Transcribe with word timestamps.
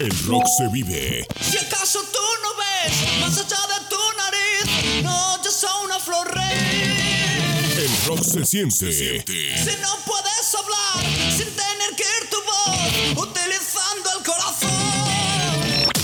El 0.00 0.16
rock 0.26 0.46
se 0.46 0.68
vive. 0.68 1.26
Si 1.40 1.58
acaso 1.58 1.98
tú 2.12 2.18
no 2.42 2.50
ves 2.56 2.92
más 3.20 3.36
allá 3.36 3.58
de 3.66 3.80
tu 3.88 3.96
nariz, 4.16 5.02
no 5.02 5.42
yo 5.42 5.50
soy 5.50 5.84
una 5.86 5.98
flor 5.98 6.32
rey. 6.36 7.74
El 7.76 7.90
rock 8.06 8.22
se 8.22 8.44
siente. 8.44 8.92
Si 8.92 9.76
no 9.80 9.98
puedes 10.06 10.54
hablar 10.54 11.04
sin 11.36 11.50
tener 11.50 11.96
que 11.96 12.04
ir 12.04 12.30
tu 12.30 12.36
voz, 12.36 13.26
utilizando 13.28 14.10
el 14.18 14.24
corazón. 14.24 14.70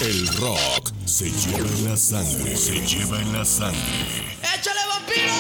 El 0.01 0.27
rock 0.39 0.93
se 1.07 1.31
lleva 1.31 1.59
en 1.59 1.85
la 1.89 1.97
sangre. 1.97 2.57
Se 2.57 2.85
lleva 2.85 3.21
en 3.21 3.33
la 3.33 3.45
sangre. 3.45 4.39
¡Échale 4.43 4.81
vampiro! 4.89 5.35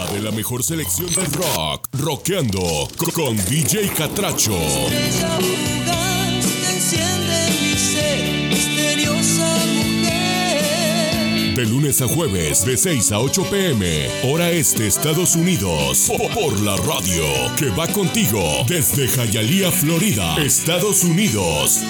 Disfruta 0.00 0.12
de 0.12 0.20
la 0.22 0.30
mejor 0.30 0.62
selección 0.62 1.08
del 1.14 1.26
rock. 1.32 1.88
Rockeando 1.92 2.88
co- 2.96 3.12
con 3.12 3.36
DJ 3.36 3.88
Catracho. 3.96 4.56
Estrella 4.56 5.38
fugaz 5.38 6.46
que 6.46 6.72
enciende 6.74 7.48
mi 7.60 7.78
ser, 7.78 8.48
misteriosa 8.50 9.56
mujer. 9.74 11.54
De 11.54 11.66
lunes 11.66 12.00
a 12.00 12.08
jueves, 12.08 12.64
de 12.64 12.76
6 12.76 13.12
a 13.12 13.18
8 13.20 13.44
pm, 13.50 14.08
hora 14.24 14.50
este, 14.50 14.86
Estados 14.86 15.34
Unidos. 15.36 16.06
Po- 16.08 16.28
Por 16.30 16.60
la 16.60 16.76
radio, 16.76 17.24
que 17.58 17.68
va 17.70 17.86
contigo 17.88 18.64
desde 18.66 19.06
Hialeah, 19.08 19.70
Florida, 19.72 20.36
Estados 20.42 21.04
Unidos. 21.04 21.80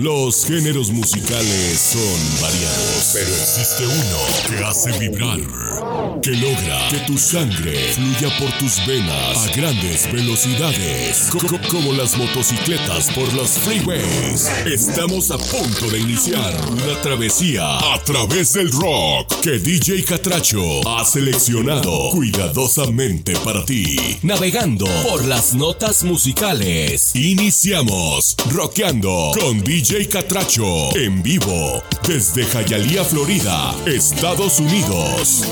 Los 0.00 0.46
géneros 0.46 0.90
musicales 0.90 1.78
son 1.92 2.40
variados, 2.40 3.10
pero 3.12 3.26
existe 3.28 3.84
uno 3.86 4.48
que 4.58 4.64
hace 4.64 4.98
vibrar, 4.98 6.20
que 6.22 6.30
logra 6.30 6.88
que 6.88 7.00
tu 7.00 7.18
sangre 7.18 7.92
fluya 7.92 8.34
por 8.38 8.50
tus 8.58 8.86
venas 8.86 9.36
a 9.46 9.52
grandes 9.54 10.10
velocidades, 10.10 11.28
co- 11.30 11.38
co- 11.46 11.58
como 11.68 11.92
las 11.92 12.16
motocicletas 12.16 13.10
por 13.10 13.30
los 13.34 13.50
freeways. 13.50 14.48
Estamos 14.64 15.30
a 15.32 15.36
punto 15.36 15.90
de 15.90 15.98
iniciar 15.98 16.54
una 16.70 16.98
travesía 17.02 17.76
a 17.92 18.02
través 18.02 18.54
del 18.54 18.72
rock 18.72 19.40
que 19.42 19.58
DJ 19.58 20.02
Catracho 20.04 20.88
ha 20.88 21.04
seleccionado 21.04 22.08
cuidadosamente 22.12 23.34
para 23.44 23.66
ti, 23.66 23.98
navegando 24.22 24.86
por 25.10 25.26
las 25.26 25.52
notas 25.52 26.04
musicales. 26.04 27.14
Iniciamos 27.14 28.34
rockeando 28.50 29.32
con 29.38 29.60
DJ 29.62 29.89
Catracho 30.08 30.96
en 30.96 31.20
vivo 31.20 31.82
desde 32.06 32.44
Hialeah, 32.44 33.04
Florida, 33.04 33.74
Estados 33.86 34.60
Unidos. 34.60 35.42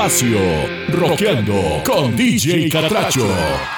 Espacio. 0.00 0.40
Rockeando 0.88 1.82
con 1.84 2.14
DJ 2.16 2.68
Catracho. 2.70 3.69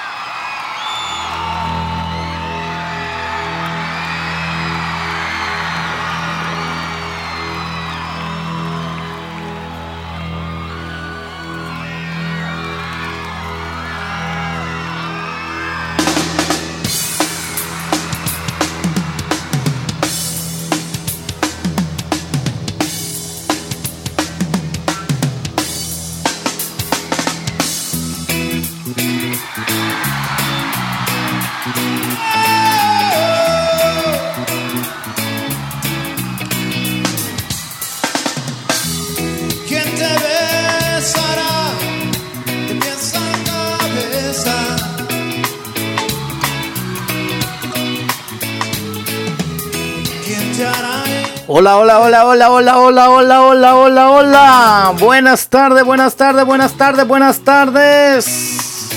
hola, 52.51 52.79
hola, 52.79 53.11
hola, 53.11 53.11
hola, 53.11 53.45
hola, 53.45 53.77
hola, 53.77 54.11
hola. 54.11 54.95
Buenas 54.99 55.49
tardes, 55.49 55.85
buenas 55.85 56.17
tardes, 56.17 56.45
buenas 56.45 56.73
tardes, 56.77 57.07
buenas 57.07 57.41
tardes. 57.41 58.89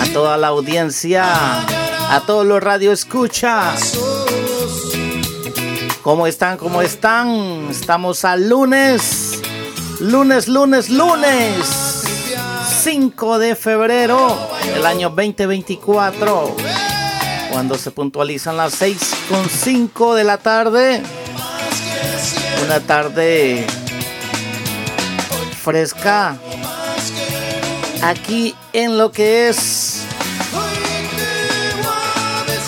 A 0.00 0.12
toda 0.12 0.36
la 0.36 0.48
audiencia, 0.48 1.26
a 2.08 2.22
todos 2.26 2.46
los 2.46 2.62
radioescuchas. 2.62 3.98
¿Cómo 6.02 6.26
están? 6.26 6.56
¿Cómo 6.56 6.82
están? 6.82 7.68
Estamos 7.70 8.24
al 8.24 8.48
lunes. 8.48 9.42
Lunes, 10.00 10.48
lunes, 10.48 10.88
lunes. 10.88 12.04
5 12.82 13.38
de 13.38 13.54
febrero 13.54 14.36
del 14.74 14.86
año 14.86 15.10
2024 15.10 16.56
cuando 17.52 17.76
se 17.76 17.90
puntualizan 17.90 18.56
las 18.56 18.72
6 18.74 19.14
con 19.28 19.48
5 19.48 20.14
de 20.14 20.24
la 20.24 20.38
tarde. 20.38 21.02
Una 22.64 22.80
tarde 22.80 23.66
fresca. 25.62 26.36
Aquí 28.02 28.54
en 28.72 28.98
lo 28.98 29.12
que 29.12 29.48
es 29.48 30.04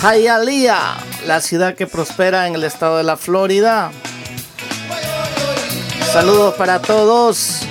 Hialeah, 0.01 0.97
la 1.25 1.41
ciudad 1.41 1.75
que 1.75 1.87
prospera 1.87 2.47
en 2.47 2.55
el 2.55 2.63
estado 2.63 2.97
de 2.97 3.03
la 3.03 3.17
Florida. 3.17 3.91
Saludos 6.13 6.53
para 6.55 6.81
todos. 6.81 7.61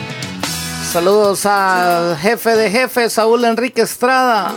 Saludos 0.92 1.46
al 1.46 2.16
jefe 2.18 2.56
de 2.56 2.70
jefes, 2.70 3.12
Saúl 3.14 3.44
Enrique 3.44 3.82
Estrada. 3.82 4.52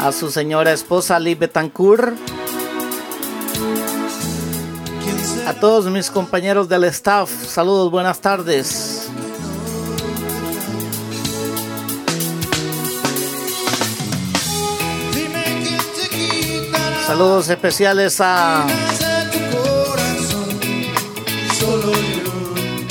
A 0.00 0.12
su 0.12 0.30
señora 0.30 0.72
esposa, 0.72 1.18
Liz 1.18 1.38
Betancourt. 1.38 2.39
A 5.50 5.54
todos 5.54 5.86
mis 5.86 6.08
compañeros 6.08 6.68
del 6.68 6.84
staff, 6.84 7.28
saludos, 7.28 7.90
buenas 7.90 8.20
tardes. 8.20 9.08
Saludos 17.04 17.48
especiales 17.48 18.20
a 18.20 18.64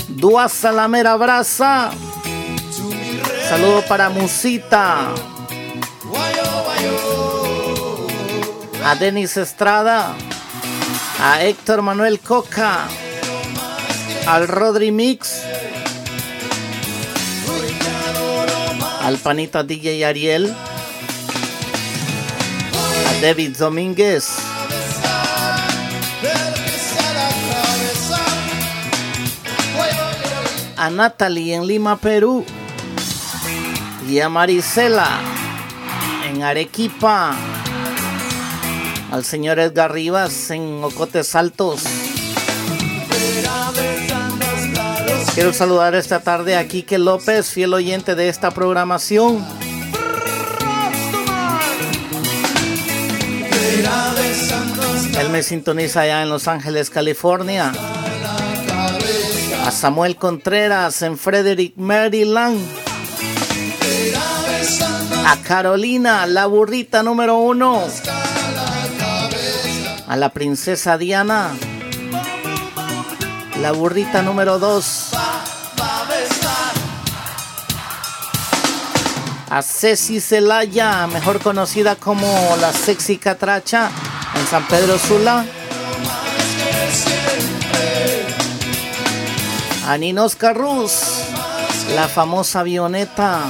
Dua 0.09 0.49
Salamera 0.49 1.15
Brasa. 1.15 1.91
Saludos 3.47 3.85
para 3.85 4.09
Musita. 4.09 5.13
A 8.83 8.95
Denis 8.95 9.37
Estrada. 9.37 10.13
A 11.21 11.43
Héctor 11.43 11.81
Manuel 11.81 12.21
Coca. 12.21 12.87
Al 14.25 14.47
Rodri 14.47 14.89
Mix. 14.91 15.41
Al 19.01 19.17
Panita 19.17 19.63
DJ 19.63 20.05
Ariel. 20.05 20.55
A 23.09 23.21
David 23.21 23.57
Domínguez. 23.57 24.29
A 30.77 30.89
Natalie 30.89 31.55
en 31.55 31.67
Lima, 31.67 31.97
Perú. 31.97 32.45
Y 34.07 34.21
a 34.21 34.29
Marisela 34.29 35.19
en 36.29 36.43
Arequipa. 36.43 37.35
Al 39.11 39.25
señor 39.25 39.57
Edgar 39.59 39.91
Rivas 39.91 40.51
en 40.51 40.83
Ocotes 40.83 41.35
Altos. 41.35 41.81
Quiero 45.33 45.51
saludar 45.53 45.95
esta 45.95 46.19
tarde 46.19 46.55
a 46.55 46.67
Quique 46.67 46.97
López, 46.97 47.49
fiel 47.49 47.73
oyente 47.73 48.13
de 48.13 48.29
esta 48.29 48.51
programación. 48.51 49.43
Él 55.19 55.29
me 55.29 55.43
sintoniza 55.43 56.01
allá 56.01 56.21
en 56.21 56.29
Los 56.29 56.47
Ángeles, 56.47 56.89
California. 56.89 57.71
A 59.65 59.71
Samuel 59.71 60.17
Contreras 60.17 61.01
en 61.01 61.17
Frederick, 61.17 61.73
Maryland. 61.77 62.59
A 65.25 65.37
Carolina, 65.37 66.25
la 66.27 66.45
burrita 66.45 67.01
número 67.01 67.37
uno. 67.37 67.83
A 70.09 70.15
la 70.15 70.29
princesa 70.29 70.97
Diana. 70.97 71.51
La 73.61 73.71
burrita 73.73 74.23
número 74.23 74.57
dos. 74.57 75.11
A 79.51 79.61
Ceci 79.61 80.19
Celaya, 80.19 81.05
mejor 81.05 81.39
conocida 81.39 81.95
como 81.95 82.25
la 82.59 82.73
sexy 82.73 83.17
catracha 83.17 83.91
en 84.33 84.47
San 84.47 84.67
Pedro 84.67 84.97
Sula. 84.97 85.45
A 89.85 89.97
Ninos 89.99 90.35
Carrus, 90.35 91.01
la 91.93 92.07
famosa 92.07 92.61
avioneta. 92.61 93.43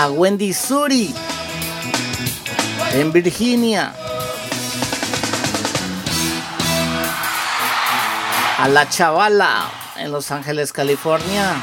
A 0.00 0.12
Wendy 0.12 0.52
Suri 0.52 1.12
en 2.92 3.10
Virginia. 3.10 3.92
A 8.58 8.68
la 8.68 8.88
chavala 8.88 9.68
en 9.96 10.12
Los 10.12 10.30
Ángeles, 10.30 10.72
California. 10.72 11.56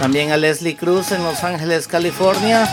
También 0.00 0.32
a 0.32 0.38
Leslie 0.38 0.76
Cruz 0.76 1.12
en 1.12 1.22
Los 1.22 1.44
Ángeles, 1.44 1.86
California. 1.86 2.66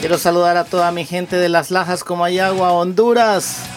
Quiero 0.00 0.16
saludar 0.16 0.56
a 0.56 0.64
toda 0.64 0.90
mi 0.90 1.04
gente 1.04 1.36
de 1.36 1.50
Las 1.50 1.70
Lajas, 1.70 2.02
Comayagua, 2.02 2.72
Honduras. 2.72 3.71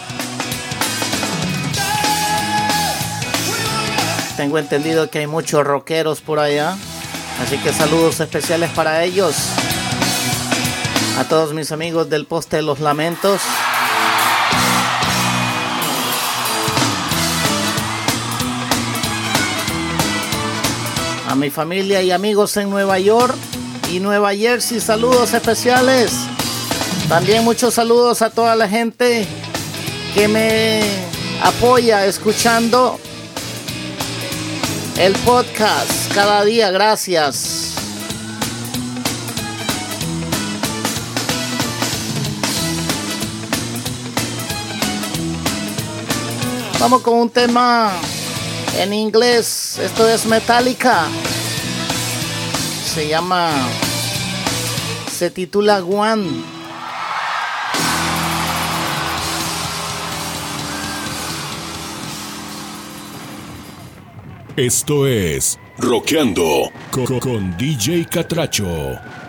Tengo 4.36 4.58
entendido 4.58 5.08
que 5.08 5.20
hay 5.20 5.26
muchos 5.26 5.64
rockeros 5.64 6.20
por 6.20 6.38
allá. 6.38 6.76
Así 7.42 7.56
que 7.56 7.72
saludos 7.72 8.20
especiales 8.20 8.70
para 8.70 9.02
ellos. 9.02 9.34
A 11.18 11.24
todos 11.24 11.54
mis 11.54 11.72
amigos 11.72 12.10
del 12.10 12.26
Poste 12.26 12.56
de 12.56 12.62
los 12.62 12.80
Lamentos. 12.80 13.40
A 21.28 21.34
mi 21.34 21.48
familia 21.48 22.02
y 22.02 22.10
amigos 22.10 22.58
en 22.58 22.68
Nueva 22.68 22.98
York 22.98 23.34
y 23.90 24.00
Nueva 24.00 24.34
Jersey, 24.34 24.80
saludos 24.80 25.32
especiales. 25.32 26.12
También 27.08 27.42
muchos 27.42 27.72
saludos 27.72 28.20
a 28.20 28.28
toda 28.28 28.54
la 28.54 28.68
gente 28.68 29.26
que 30.14 30.28
me 30.28 30.82
apoya 31.42 32.04
escuchando 32.04 32.98
el 34.98 35.12
podcast 35.26 36.10
cada 36.14 36.42
día, 36.42 36.70
gracias. 36.70 37.74
Vamos 46.80 47.02
con 47.02 47.14
un 47.18 47.28
tema 47.28 47.92
en 48.78 48.94
inglés. 48.94 49.78
Esto 49.78 50.08
es 50.08 50.24
Metallica. 50.24 51.08
Se 52.94 53.06
llama. 53.06 53.50
Se 55.12 55.30
titula 55.30 55.84
One. 55.84 56.55
Esto 64.56 65.06
es 65.06 65.58
Roqueando 65.76 66.72
con, 66.90 67.20
con 67.20 67.56
DJ 67.58 68.06
Catracho. 68.06 69.25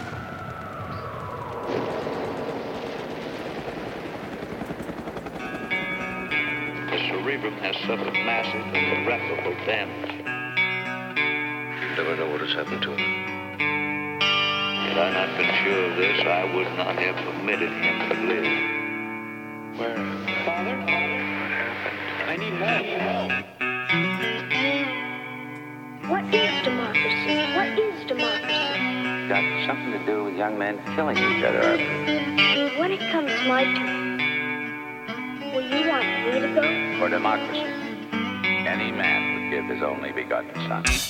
sunshine. 40.65 41.06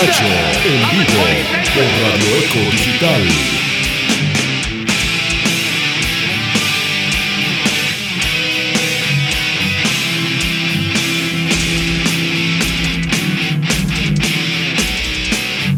Cacho, 0.00 0.24
en 0.24 0.80
vivo, 0.92 1.24
por 1.74 1.84
Radio 1.84 2.30
Eco 2.38 2.60
Digital. 2.70 3.22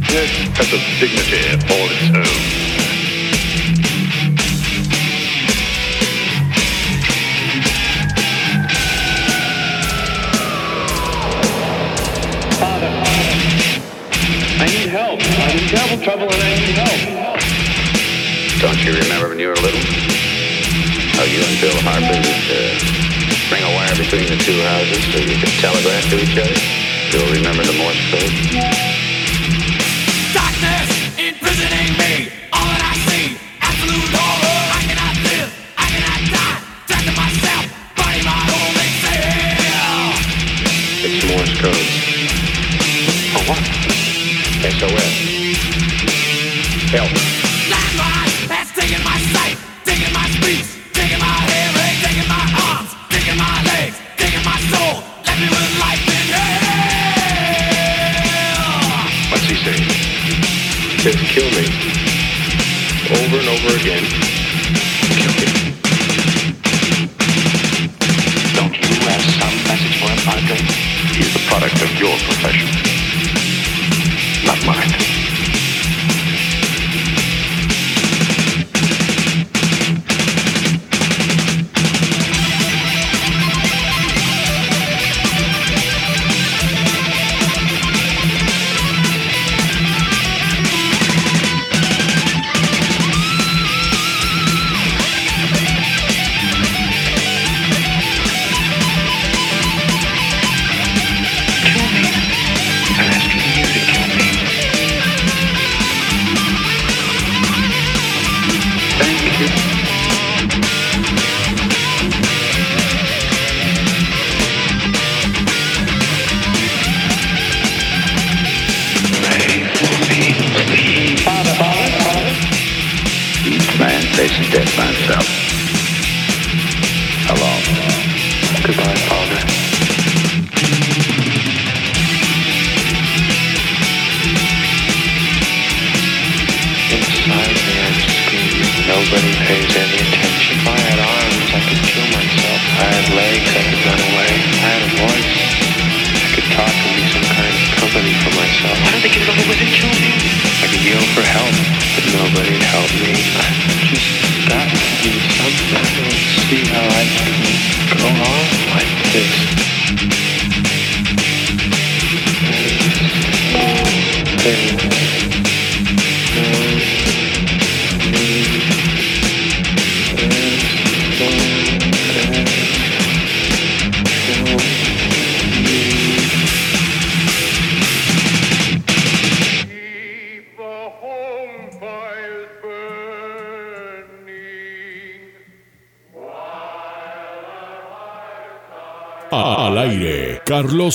This 0.07 0.31
has 0.57 0.73
a 0.73 0.79
dignity 1.01 1.43
all 1.69 1.89
its 1.91 2.57
own. 2.57 2.62
Don't 18.63 18.79
you 18.85 18.93
remember 18.95 19.29
when 19.29 19.41
you 19.41 19.49
were 19.49 19.57
little? 19.57 19.81
How 21.19 21.25
you 21.25 21.43
and 21.43 21.61
Bill 21.61 21.75
Harper 21.83 22.15
would 22.15 22.47
uh, 22.47 22.79
bring 23.51 23.65
a 23.65 23.75
wire 23.75 23.91
between 23.99 24.31
the 24.31 24.39
two 24.39 24.55
houses 24.63 25.03
so 25.11 25.19
you 25.19 25.35
could 25.35 25.51
telegraph 25.59 26.09
to 26.11 26.23
each 26.23 26.39
other? 26.39 26.55
You'll 27.11 27.33
remember 27.35 27.65
the 27.65 27.75
Morse 27.75 27.99
code? 28.09 29.02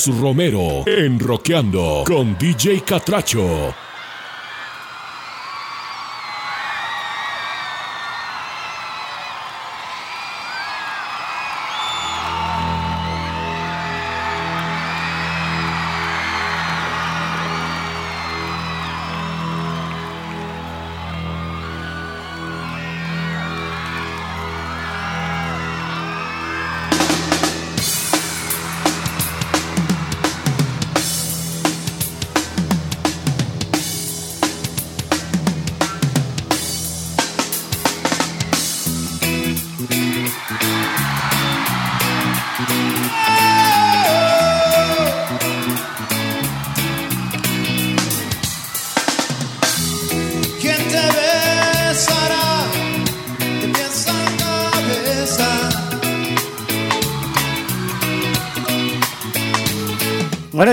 Romero 0.07 0.83
en 0.85 1.19
Roqueando 1.19 2.03
con 2.05 2.37
DJ 2.37 2.81
Catracho. 2.81 3.86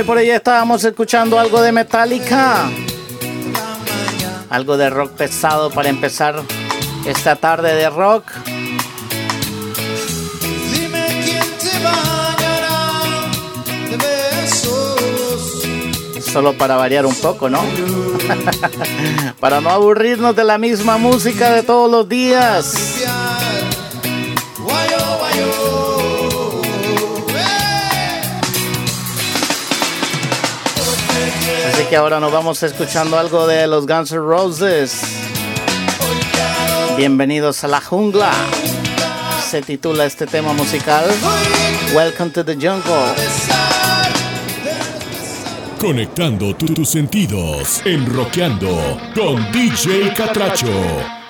por 0.07 0.19
ahí 0.19 0.31
estábamos 0.31 0.85
escuchando 0.85 1.39
algo 1.39 1.61
de 1.61 1.73
Metallica. 1.73 2.69
Algo 4.51 4.77
de 4.77 4.91
rock 4.91 5.13
pesado 5.13 5.71
para 5.71 5.89
empezar 5.89 6.43
esta 7.07 7.37
tarde 7.37 7.75
de 7.75 7.89
rock. 7.91 8.25
Solo 16.21 16.53
para 16.59 16.77
variar 16.77 17.07
un 17.07 17.15
poco, 17.15 17.49
¿no? 17.49 17.63
para 19.41 19.61
no 19.61 19.71
aburrirnos 19.71 20.35
de 20.35 20.45
la 20.45 20.59
misma 20.59 20.99
música 20.99 21.53
de 21.53 21.63
todos 21.63 21.91
los 21.91 22.09
días. 22.09 23.05
que 31.95 31.99
ahora 31.99 32.19
nos 32.19 32.33
vamos 32.33 32.61
escuchando 32.65 33.17
algo 33.17 33.47
de 33.47 33.69
los 33.69 33.87
Guns 33.87 34.11
N' 34.11 34.19
Roses. 34.19 35.01
Bienvenidos 36.97 37.63
a 37.63 37.69
la 37.69 37.81
jungla. 37.81 38.33
Se 39.49 39.63
titula 39.63 40.05
este 40.05 40.27
tema 40.27 40.53
musical 40.55 41.05
Welcome 41.95 42.31
to 42.31 42.45
the 42.45 42.55
Jungle. 42.55 43.15
Conectando 45.79 46.57
tus 46.57 46.89
sentidos, 46.89 47.81
enroqueando 47.85 48.99
con 49.15 49.53
DJ 49.53 50.13
Catracho. 50.15 51.24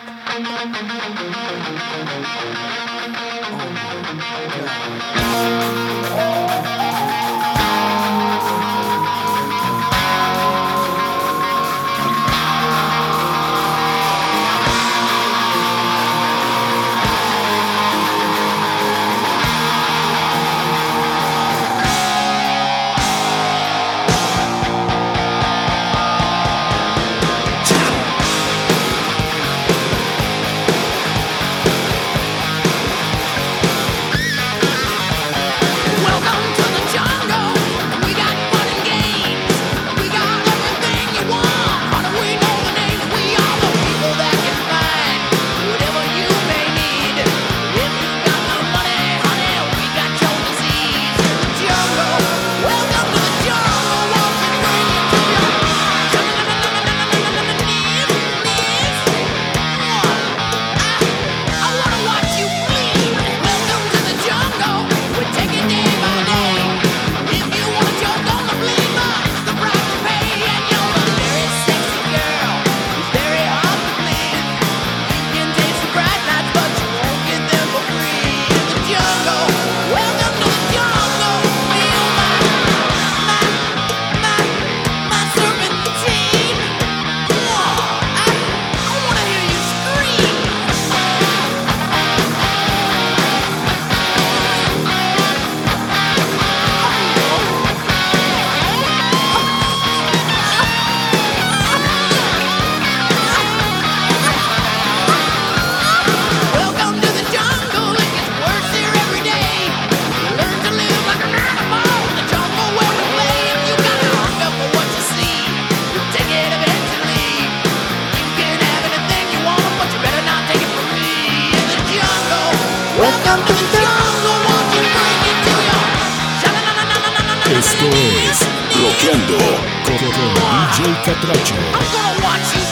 Rockeando 128.24 129.36
con, 129.84 129.96
con 129.98 130.34
DJ 130.34 131.02
Catracho. 131.04 132.63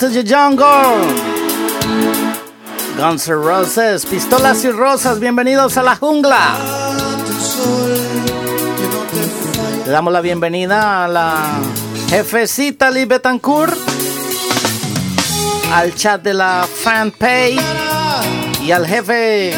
To 0.00 0.08
the 0.08 0.24
jungle. 0.24 0.96
Guns 2.96 3.28
N' 3.28 3.34
Roses, 3.34 4.06
pistolas 4.06 4.64
y 4.64 4.70
rosas, 4.70 5.20
bienvenidos 5.20 5.76
a 5.76 5.82
la 5.82 5.94
jungla. 5.94 6.56
Le 9.84 9.92
damos 9.92 10.10
la 10.10 10.22
bienvenida 10.22 11.04
a 11.04 11.08
la 11.08 11.60
jefecita 12.08 12.90
Liz 12.90 13.08
Betancourt, 13.08 13.76
al 15.70 15.94
chat 15.94 16.22
de 16.22 16.32
la 16.32 16.66
fanpage 16.66 17.60
y 18.64 18.72
al 18.72 18.86
jefe 18.86 19.52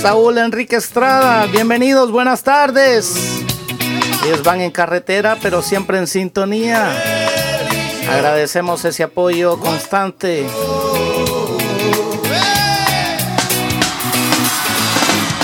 Saúl 0.00 0.38
Enrique 0.38 0.76
Estrada. 0.76 1.44
Bienvenidos, 1.48 2.10
buenas 2.10 2.42
tardes. 2.42 3.14
Ellos 4.24 4.42
van 4.42 4.62
en 4.62 4.70
carretera, 4.70 5.36
pero 5.42 5.60
siempre 5.60 5.98
en 5.98 6.06
sintonía. 6.06 7.25
Agradecemos 8.10 8.84
ese 8.84 9.02
apoyo 9.02 9.58
constante. 9.58 10.46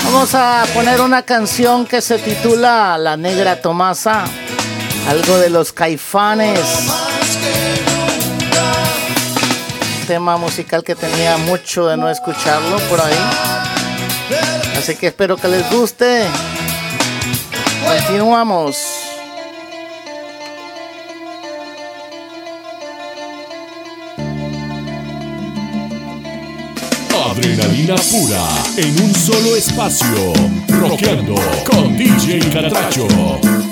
Vamos 0.05 0.35
a 0.35 0.63
poner 0.73 1.01
una 1.01 1.23
canción 1.23 1.85
que 1.85 2.01
se 2.01 2.19
titula 2.19 2.97
La 2.97 3.17
Negra 3.17 3.61
Tomasa, 3.61 4.23
algo 5.09 5.37
de 5.37 5.49
los 5.49 5.73
caifanes. 5.73 6.59
Tema 10.07 10.37
musical 10.37 10.83
que 10.83 10.95
tenía 10.95 11.37
mucho 11.37 11.87
de 11.87 11.97
no 11.97 12.09
escucharlo 12.09 12.77
por 12.89 13.01
ahí. 13.01 13.17
Así 14.77 14.95
que 14.95 15.07
espero 15.07 15.35
que 15.35 15.47
les 15.47 15.69
guste. 15.71 16.25
Continuamos. 17.85 19.02
Adrenalina 27.33 27.95
pura 28.11 28.47
en 28.77 29.01
un 29.01 29.15
solo 29.15 29.55
espacio. 29.55 30.33
Rockeando 30.67 31.33
con 31.65 31.97
DJ 31.97 32.37
Catracho. 32.51 33.62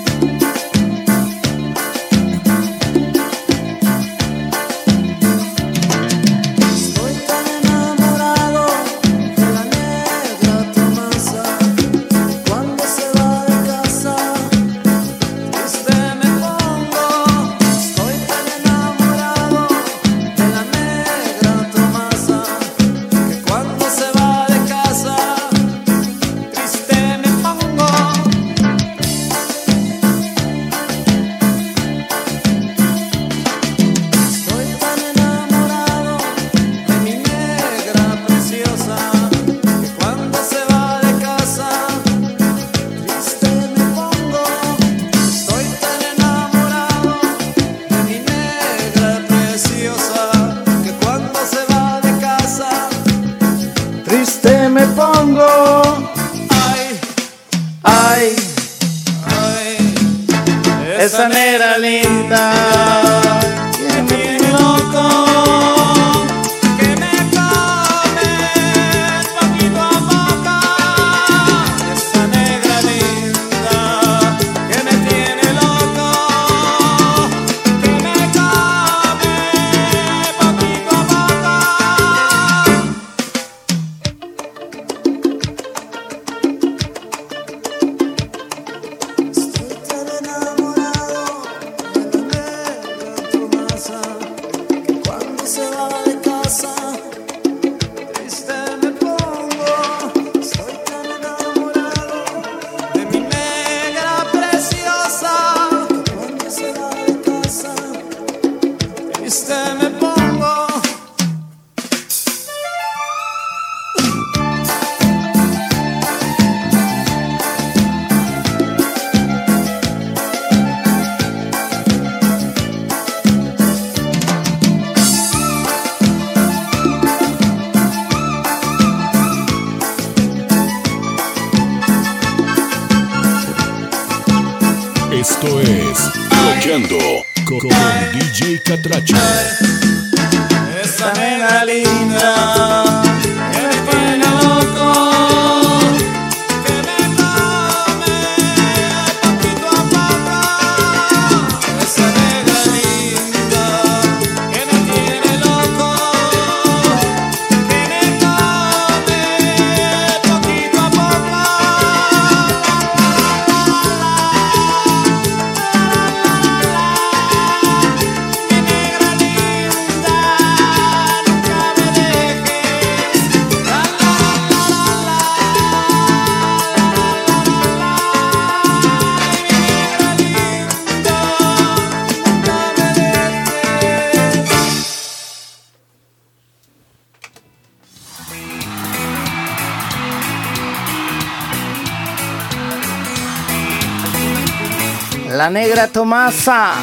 Tomasa, 195.93 196.73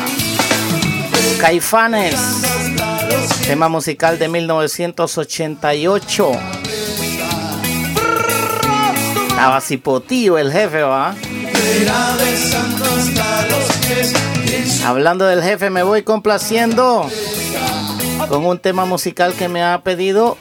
Caifanes, 1.41 2.15
tema 3.47 3.69
musical 3.69 4.19
de 4.19 4.29
1988. 4.29 6.33
Estaba 9.29 9.61
el 10.39 10.53
jefe, 10.53 10.83
¿va? 10.83 11.15
Hablando 14.85 15.25
del 15.27 15.43
jefe, 15.43 15.71
me 15.71 15.83
voy 15.83 16.03
complaciendo 16.03 17.09
con 18.29 18.45
un 18.45 18.59
tema 18.59 18.85
musical 18.85 19.33
que 19.35 19.49
me 19.49 19.63
ha 19.63 19.81
pedido 19.83 20.37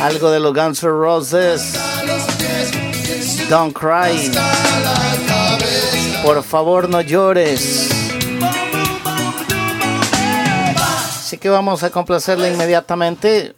algo 0.00 0.30
de 0.30 0.40
los 0.40 0.54
Guns 0.54 0.82
N' 0.82 0.90
Roses. 0.90 1.74
Don't 3.48 3.76
cry. 3.76 4.30
Por 6.24 6.42
favor, 6.42 6.88
no 6.88 7.02
llores. 7.02 7.90
Así 11.06 11.36
que 11.36 11.50
vamos 11.50 11.82
a 11.82 11.90
complacerle 11.90 12.50
inmediatamente. 12.50 13.54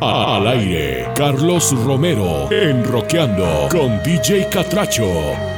Al 0.00 0.46
aire, 0.46 1.08
Carlos 1.16 1.72
Romero, 1.84 2.48
enroqueando 2.52 3.68
con 3.72 4.00
DJ 4.04 4.48
Catracho. 4.48 5.57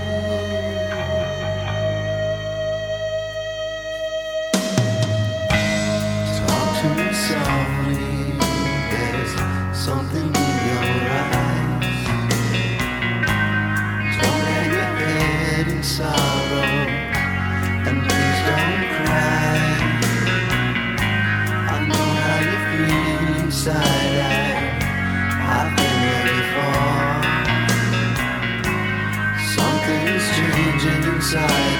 inside 31.33 31.80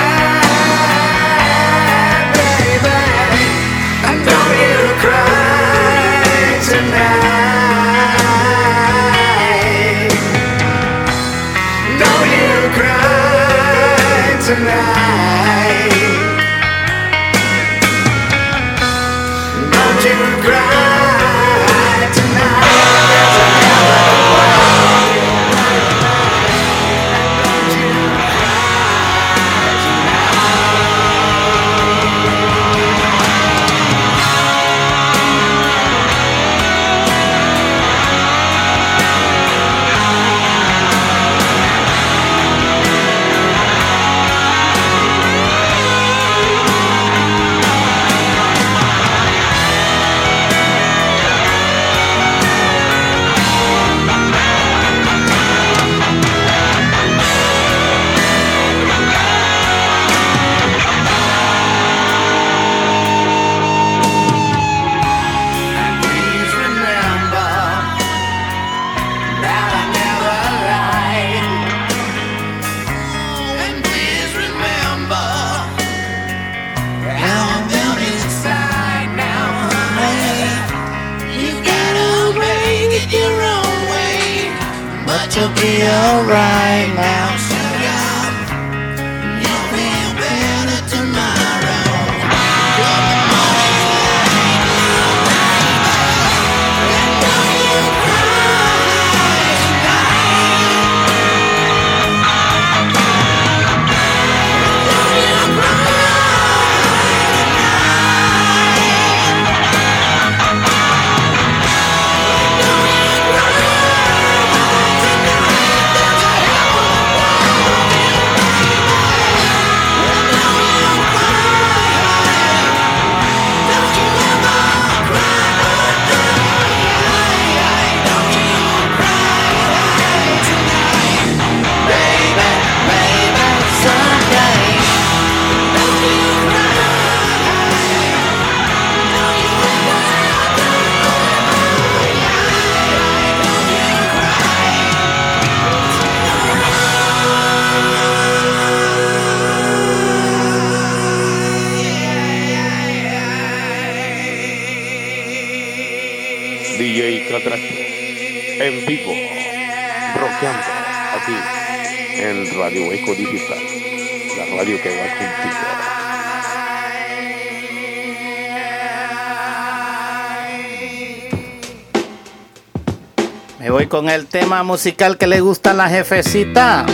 con 173.91 174.09
el 174.09 174.25
tema 174.27 174.63
musical 174.63 175.17
que 175.17 175.27
le 175.27 175.41
gusta 175.41 175.71
a 175.71 175.73
la 175.73 175.89
jefecita 175.89 176.85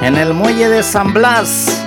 en 0.00 0.16
el 0.16 0.32
muelle 0.32 0.70
de 0.70 0.82
San 0.82 1.12
Blas. 1.12 1.83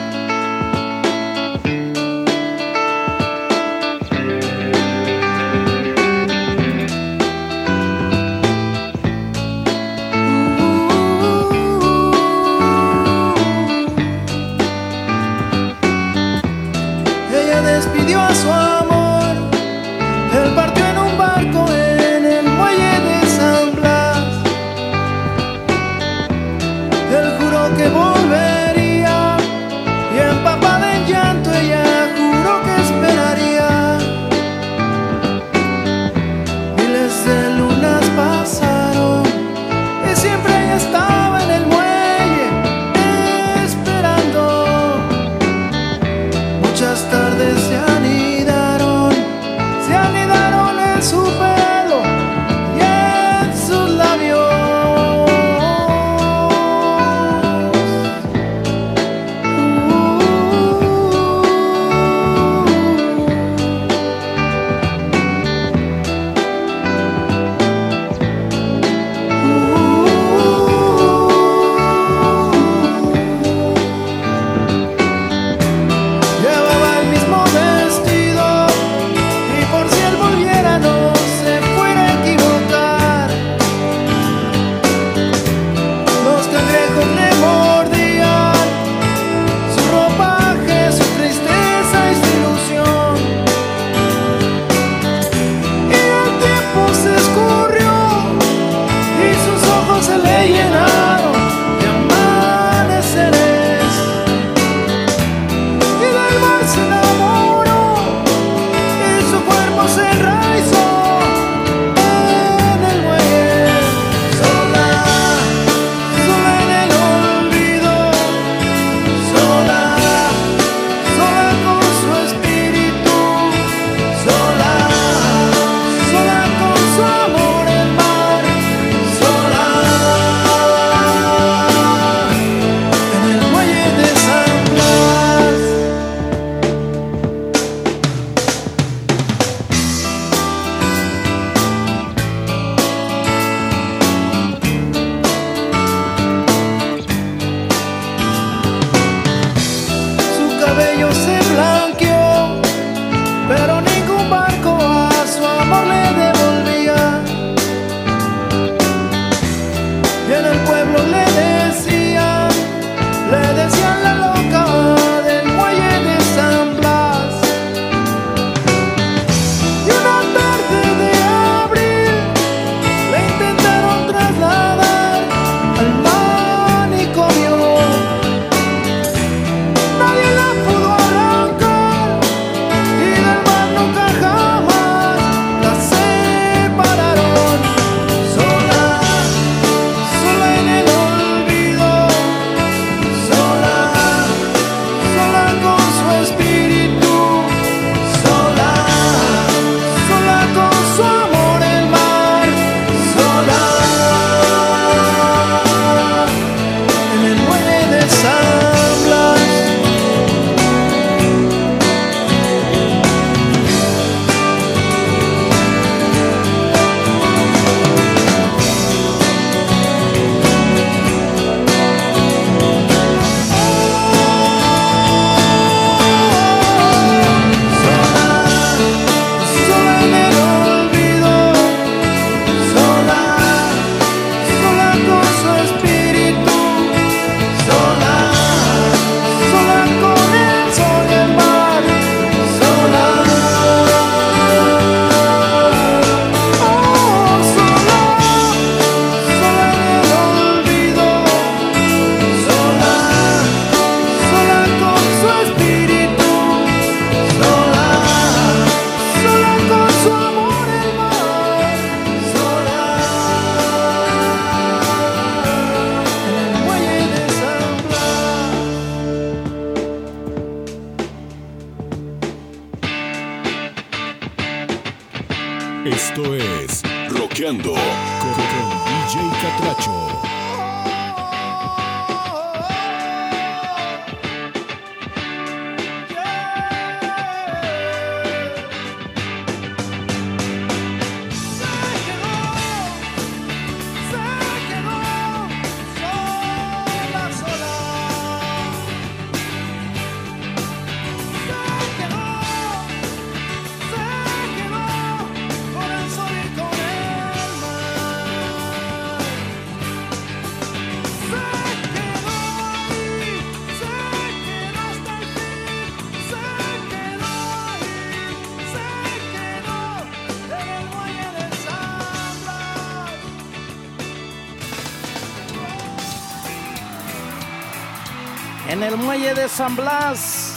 San 329.57 329.75
Blas, 329.75 330.53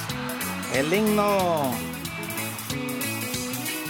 el 0.75 0.93
himno, 0.93 1.73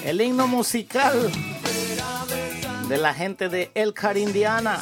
el 0.05 0.21
himno 0.21 0.47
musical 0.47 1.33
de 2.89 2.97
la 2.97 3.13
gente 3.13 3.49
de 3.49 3.73
El 3.75 3.93
Carindiana. 3.93 4.79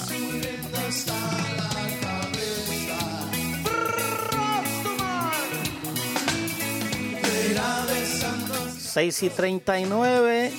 Seis 8.78 9.22
y 9.22 9.30
treinta 9.30 9.80
y 9.80 9.86
nueve. 9.86 10.52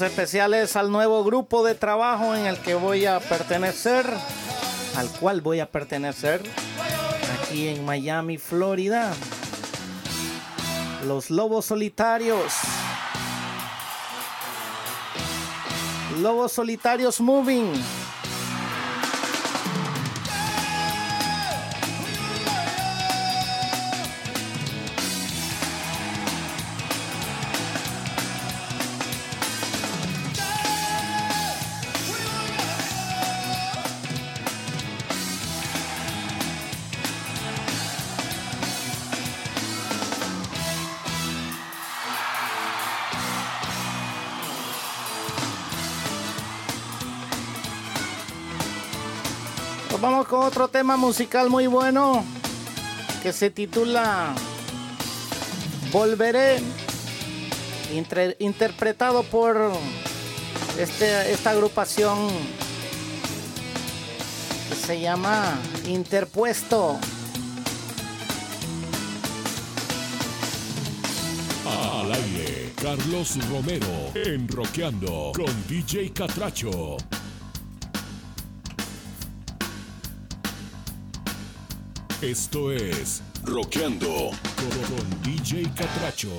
Especiales 0.00 0.76
al 0.76 0.90
nuevo 0.90 1.22
grupo 1.24 1.64
de 1.64 1.74
trabajo 1.74 2.34
en 2.34 2.46
el 2.46 2.58
que 2.58 2.74
voy 2.74 3.06
a 3.06 3.20
pertenecer, 3.20 4.04
al 4.96 5.08
cual 5.20 5.40
voy 5.40 5.60
a 5.60 5.70
pertenecer 5.70 6.42
aquí 7.40 7.68
en 7.68 7.84
Miami, 7.84 8.38
Florida. 8.38 9.12
Los 11.06 11.30
Lobos 11.30 11.66
Solitarios. 11.66 12.52
Lobos 16.20 16.52
Solitarios 16.52 17.20
Moving. 17.20 17.72
Otro 50.36 50.68
tema 50.68 50.96
musical 50.96 51.48
muy 51.48 51.66
bueno 51.66 52.24
que 53.22 53.32
se 53.32 53.50
titula 53.50 54.34
Volveré, 55.92 56.58
intre- 57.94 58.36
interpretado 58.40 59.22
por 59.22 59.72
este, 60.78 61.32
esta 61.32 61.50
agrupación 61.50 62.28
que 64.68 64.74
se 64.74 65.00
llama 65.00 65.56
Interpuesto. 65.86 66.98
Al 71.66 72.12
aire, 72.12 72.72
Carlos 72.82 73.38
Romero 73.50 73.86
en 74.14 74.46
Roqueando 74.48 75.32
con 75.34 75.46
DJ 75.68 76.12
Catracho. 76.12 76.96
Esto 82.24 82.72
es 82.72 83.22
Roqueando 83.44 84.30
con, 84.56 85.22
DJ 85.22 85.64
Catracho. 85.74 86.30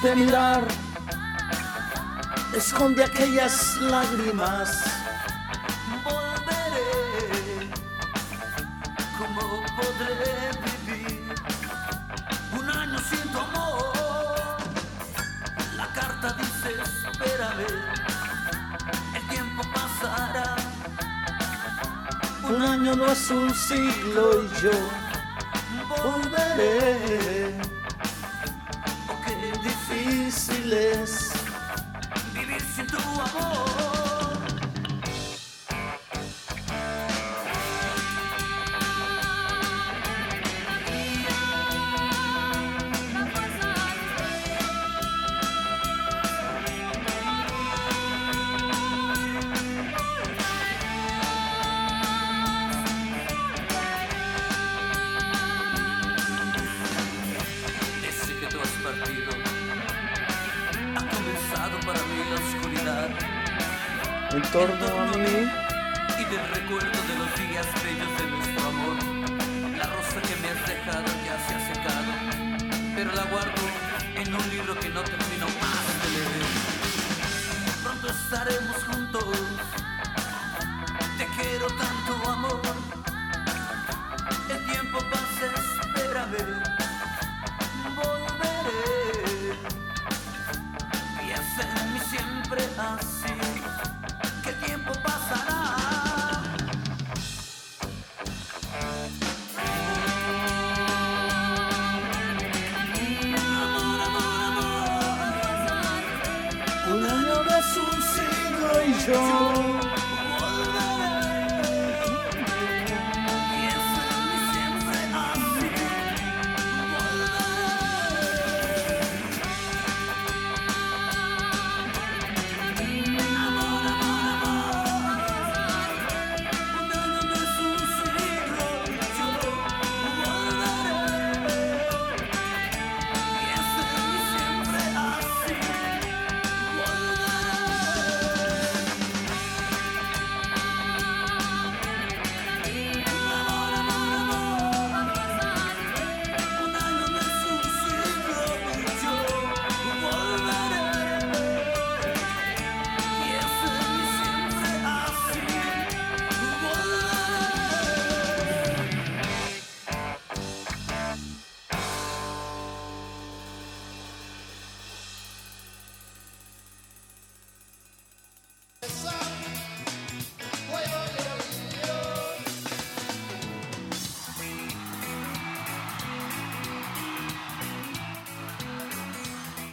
Triste 0.00 0.16
mirar. 0.16 0.66
Esconde 2.54 3.04
aquellas 3.04 3.76
lágrimas. 3.80 4.84
Volveré. 6.04 7.70
¿Cómo 9.18 9.62
podré 9.76 10.50
vivir 10.86 11.34
Un 12.58 12.70
año 12.70 12.98
sin 12.98 13.32
tu 13.32 13.38
amor. 13.38 14.56
La 15.76 15.86
carta 15.92 16.36
dice 16.38 16.70
espérame. 16.82 17.66
El 19.14 19.28
tiempo 19.28 19.62
pasará. 19.74 20.56
Un 22.48 22.62
año 22.62 22.96
no 22.96 23.06
es 23.06 23.30
un 23.30 23.54
siglo 23.54 24.44
y 24.44 24.62
yo 24.62 24.70
volveré. 26.02 26.99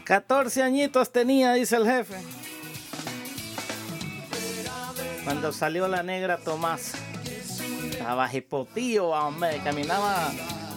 14 0.07 0.63
añitos 0.63 1.11
tenía, 1.11 1.51
dice 1.51 1.75
el 1.75 1.85
jefe. 1.85 2.15
Cuando 5.25 5.51
salió 5.51 5.89
la 5.89 6.01
negra 6.01 6.37
Tomás. 6.37 6.93
Estaba 7.91 8.33
hipotío, 8.33 9.07
hombre. 9.07 9.59
Caminaba, 9.65 10.31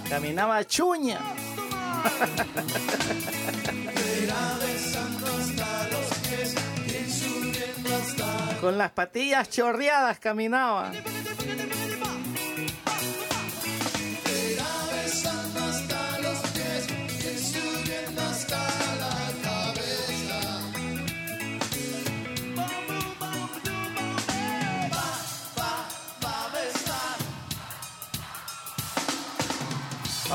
caminaba 0.08 0.66
chuña. 0.66 1.20
Con 8.60 8.78
las 8.78 8.90
patillas 8.90 9.48
chorreadas 9.48 10.18
caminaba. 10.18 10.90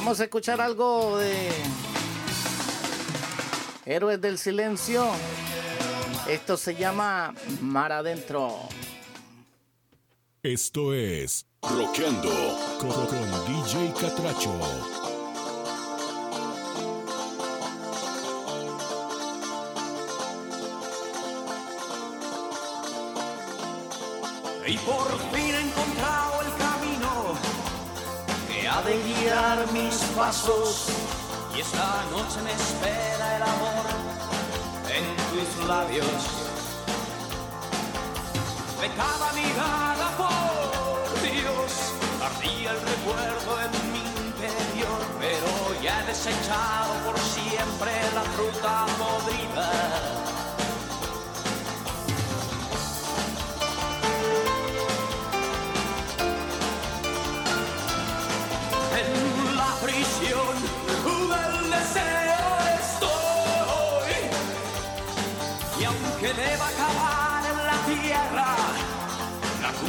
Vamos 0.06 0.20
a 0.20 0.26
escuchar 0.26 0.62
algo 0.62 1.18
de 1.18 1.49
Héroes 3.88 4.22
del 4.22 4.38
Silencio. 4.38 5.03
Esto 6.30 6.58
se 6.58 6.76
llama 6.76 7.34
Mar 7.60 7.91
Adentro. 7.91 8.70
Esto 10.43 10.93
es 10.93 11.47
Roqueando 11.64 12.30
con, 12.80 12.91
con 12.91 13.45
DJ 13.47 13.93
Catracho. 13.99 14.53
Y 24.68 24.78
por 24.78 25.20
fin 25.34 25.56
he 25.56 25.85
de 28.86 29.02
guiar 29.02 29.66
mis 29.72 29.96
pasos. 30.16 30.88
Y 31.56 31.62
esta 31.62 32.04
noche 32.12 32.42
me 32.44 32.52
espera 32.52 33.38
el 33.38 33.44
amor 33.44 33.86
en 34.98 35.06
tus 35.32 35.68
labios. 35.68 36.06
De 38.80 38.88
cada 38.90 39.34
mirada, 39.34 40.08
por 40.18 41.22
Dios, 41.22 41.72
ardía 42.22 42.72
el 42.72 42.82
recuerdo 42.82 43.52
en 43.66 43.72
mi 43.92 44.04
interior. 44.28 45.00
Pero 45.20 45.82
ya 45.82 46.04
he 46.04 46.08
desechado 46.08 46.94
por 47.06 47.18
siempre 47.20 47.92
la 48.14 48.22
fruta 48.36 48.86
podrida. 49.00 50.24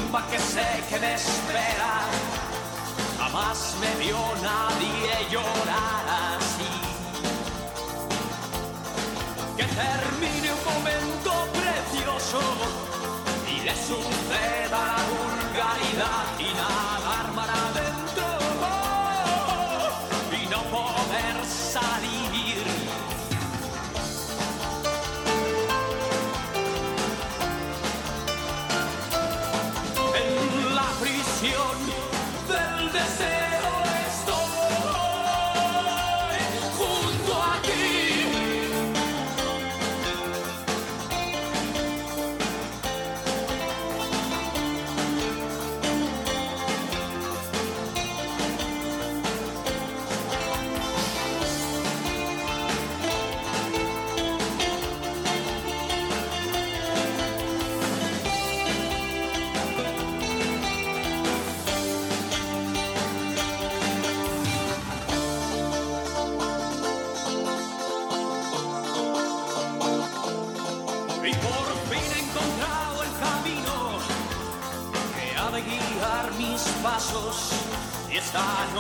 Tumba 0.07 0.27
que 0.31 0.39
sé 0.39 0.67
que 0.89 0.99
me 0.99 1.15
espera, 1.15 2.01
jamás 3.19 3.75
me 3.81 4.05
vio 4.05 4.19
nadie 4.43 5.31
llorar 5.31 6.05
así. 6.37 6.73
Que 9.57 9.65
termine 9.65 10.53
un 10.53 10.65
momento 10.73 11.33
precioso 11.61 12.41
y 13.49 13.65
le 13.65 13.75
suceda 13.75 14.81
la 14.91 15.03
vulgaridad 15.13 16.27
y 16.39 16.49
nadar 16.61 17.33
mar 17.35 17.51
adentro 17.51 18.27
y 20.33 20.47
no 20.47 20.61
poder 20.77 21.37
salir. 21.45 22.36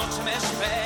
Esta 0.09 0.23
noche 0.23 0.86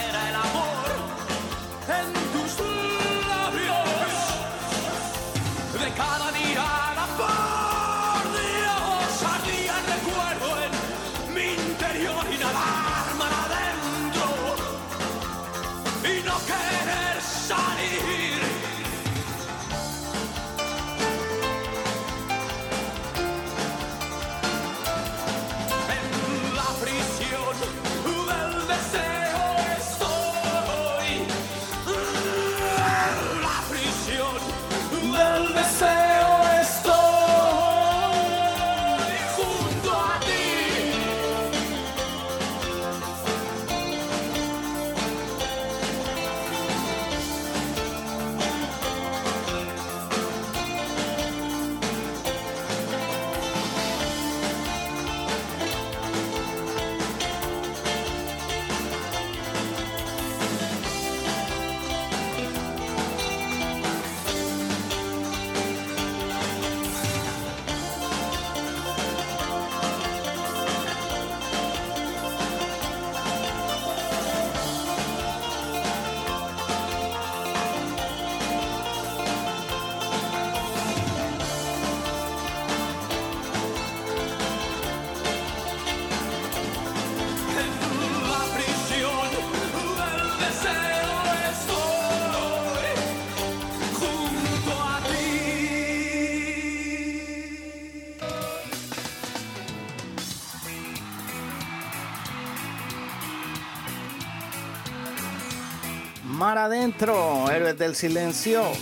del 107.77 107.95
silencio. 107.95 108.73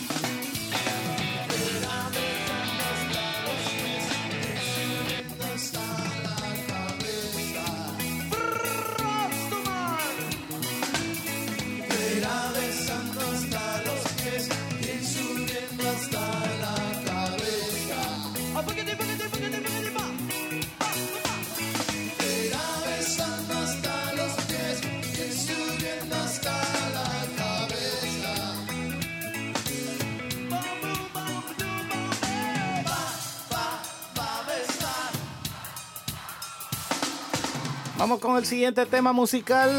Vamos 38.09 38.23
con 38.23 38.39
el 38.39 38.47
siguiente 38.47 38.87
tema 38.87 39.13
musical. 39.13 39.71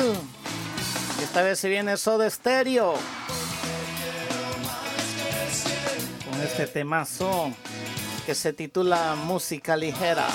Esta 1.20 1.42
vez 1.42 1.58
se 1.60 1.68
viene 1.68 1.98
Soda 1.98 2.30
Stereo. 2.30 2.94
Con 6.30 6.40
este 6.44 6.68
temazo 6.68 7.52
que 8.28 8.36
se 8.36 8.54
titula 8.54 9.16
Música 9.16 9.76
Ligera. 9.76 10.28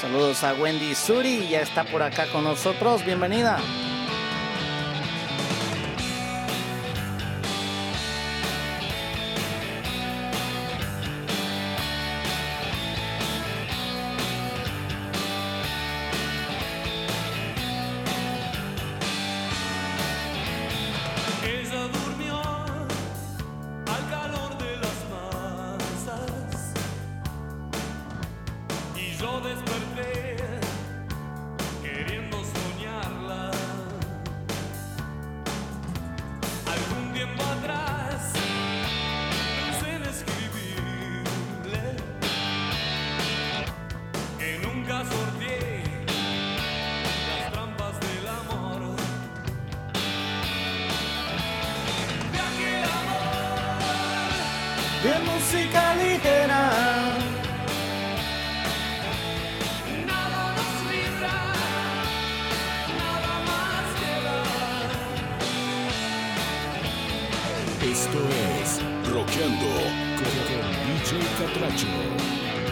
Saludos 0.00 0.42
a 0.42 0.54
Wendy 0.54 0.92
Suri, 0.96 1.48
ya 1.48 1.60
está 1.60 1.84
por 1.84 2.02
acá 2.02 2.26
con 2.32 2.42
nosotros. 2.42 3.04
Bienvenida. 3.04 3.60
Saludo, 69.58 69.80
Coyote 70.16 70.54
Lucho 70.86 71.18
Catracho. 71.36 72.67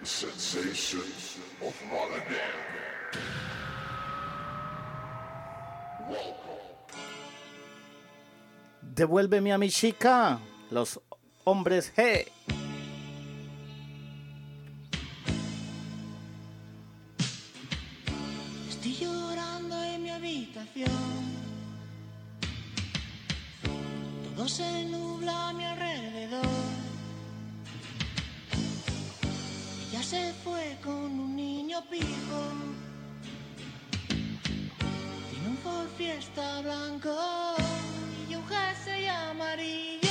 the 0.00 0.06
sensation 0.06 1.02
of 1.60 1.74
Maradam. 1.90 2.68
Devuélveme 8.80 9.52
a 9.52 9.58
mi 9.58 9.70
chica, 9.70 10.40
los 10.70 11.00
hombres 11.44 11.92
G. 11.96 12.26
Estoy 18.68 18.94
llorando 18.94 19.82
en 19.84 20.02
mi 20.02 20.10
habitación. 20.10 20.90
Todo 24.36 24.48
se 24.48 24.84
nubla 24.86 25.50
a 25.50 25.52
mi 25.52 25.64
alrededor. 25.64 25.87
se 30.08 30.32
fue 30.42 30.78
con 30.82 31.20
un 31.20 31.36
niño 31.36 31.82
pijo. 31.90 32.40
Tiene 35.30 35.48
un 35.48 35.58
Ford 35.58 35.88
Fiesta 35.98 36.62
blanco 36.62 37.14
y 38.26 38.34
un 38.34 38.46
jersey 38.46 39.06
amarillo. 39.06 40.07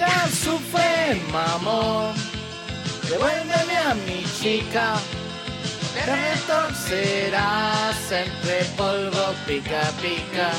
chica 0.00 0.28
sufre, 0.28 1.20
mamón. 1.30 2.14
Devuélveme 3.08 3.76
a 3.76 3.94
mi 4.06 4.24
chica, 4.40 4.94
te 5.92 6.06
retorcerás 6.06 8.10
entre 8.10 8.64
polvo 8.76 9.34
pica 9.46 9.82
pica. 10.00 10.50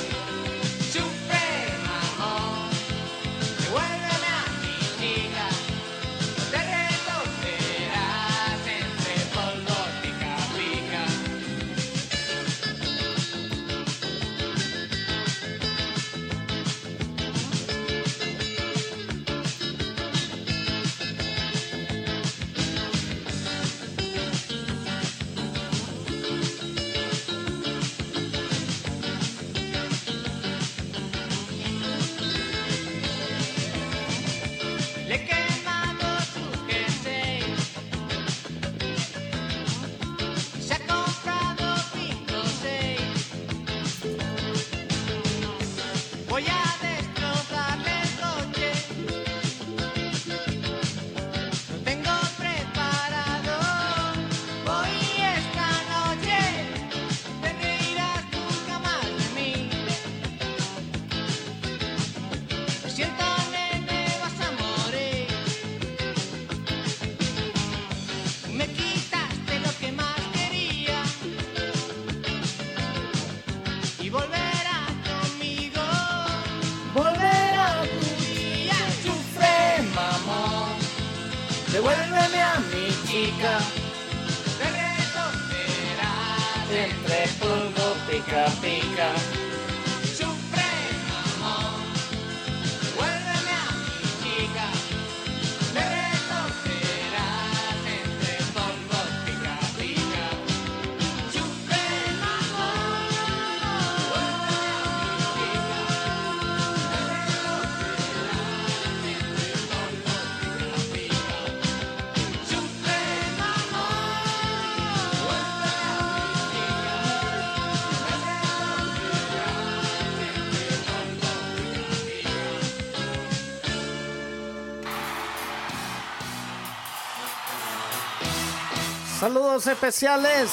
especiales 129.67 130.51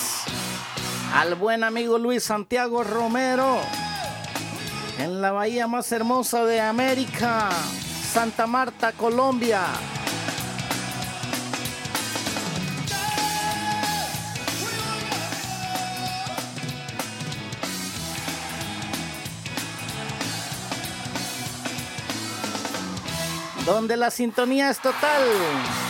al 1.15 1.35
buen 1.35 1.65
amigo 1.65 1.99
Luis 1.99 2.25
Santiago 2.25 2.83
Romero 2.85 3.61
en 4.99 5.23
la 5.23 5.33
bahía 5.33 5.67
más 5.67 5.91
hermosa 5.93 6.45
de 6.45 6.61
América, 6.61 7.49
Santa 8.13 8.47
Marta, 8.47 8.93
Colombia. 8.93 9.63
Donde 23.65 23.97
la 23.97 24.11
sintonía 24.11 24.71
es 24.71 24.81
total 24.81 25.88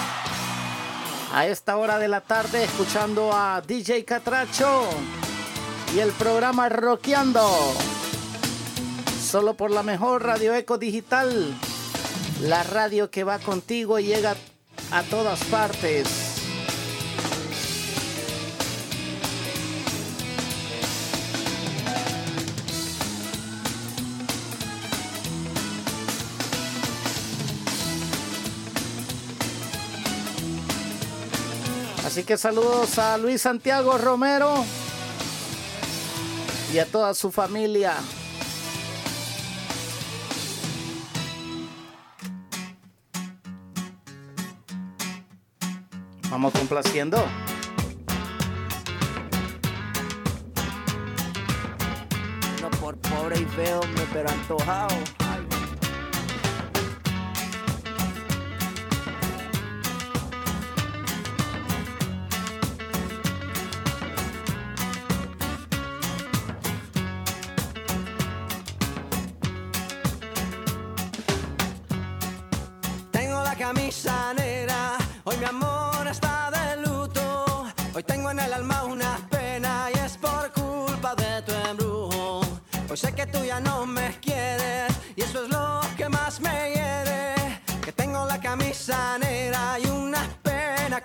a 1.38 1.46
esta 1.46 1.76
hora 1.76 2.00
de 2.00 2.08
la 2.08 2.20
tarde 2.20 2.64
escuchando 2.64 3.32
a 3.32 3.62
DJ 3.64 4.04
Catracho 4.04 4.82
y 5.94 6.00
el 6.00 6.10
programa 6.10 6.68
Roqueando. 6.68 7.48
Solo 9.22 9.54
por 9.54 9.70
la 9.70 9.84
mejor 9.84 10.24
Radio 10.24 10.52
Eco 10.52 10.78
Digital, 10.78 11.54
la 12.42 12.64
radio 12.64 13.08
que 13.12 13.22
va 13.22 13.38
contigo 13.38 14.00
y 14.00 14.06
llega 14.06 14.34
a 14.90 15.04
todas 15.04 15.44
partes. 15.44 16.27
Así 32.18 32.26
que 32.26 32.36
saludos 32.36 32.98
a 32.98 33.16
Luis 33.16 33.42
Santiago 33.42 33.96
Romero 33.96 34.64
y 36.74 36.78
a 36.80 36.84
toda 36.84 37.14
su 37.14 37.30
familia. 37.30 37.94
Vamos 46.28 46.52
complaciendo. 46.54 47.24
No 52.60 52.70
por 52.80 52.98
pobre 52.98 53.38
y 53.38 53.44
feo, 53.44 53.78
hombre, 53.78 54.04
pero 54.12 54.28
antojado. 54.28 55.27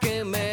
que 0.04 0.26
me 0.26 0.53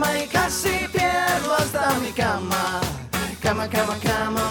la 0.00 0.06
calma 0.06 0.18
y 0.18 0.26
casi 0.28 0.88
pierdo 0.92 1.54
hasta 1.54 1.92
mi 2.00 2.12
cama. 2.12 2.80
Cama, 3.42 3.68
cama, 3.68 3.96
cama, 4.02 4.50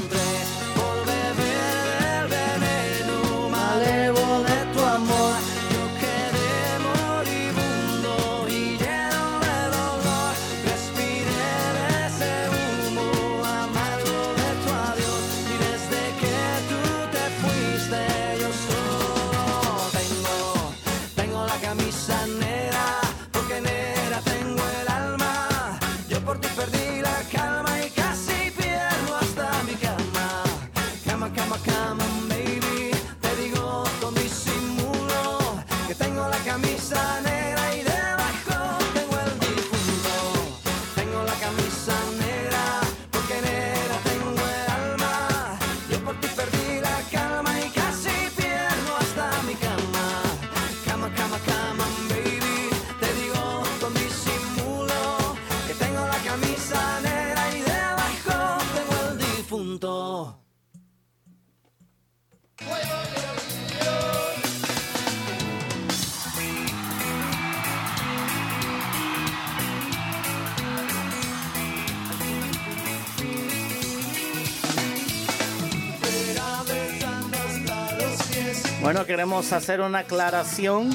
Bueno, 78.91 79.05
queremos 79.05 79.53
hacer 79.53 79.79
una 79.79 79.99
aclaración, 79.99 80.89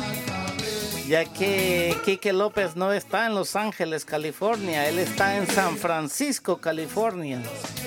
ya 1.09 1.25
que 1.25 1.97
Quique 2.05 2.35
López 2.35 2.77
no 2.77 2.93
está 2.93 3.25
en 3.25 3.35
Los 3.35 3.57
Ángeles, 3.57 4.05
California, 4.05 4.87
él 4.87 4.99
está 4.99 5.39
en 5.39 5.47
San 5.47 5.79
Francisco, 5.79 6.59
California. 6.59 7.41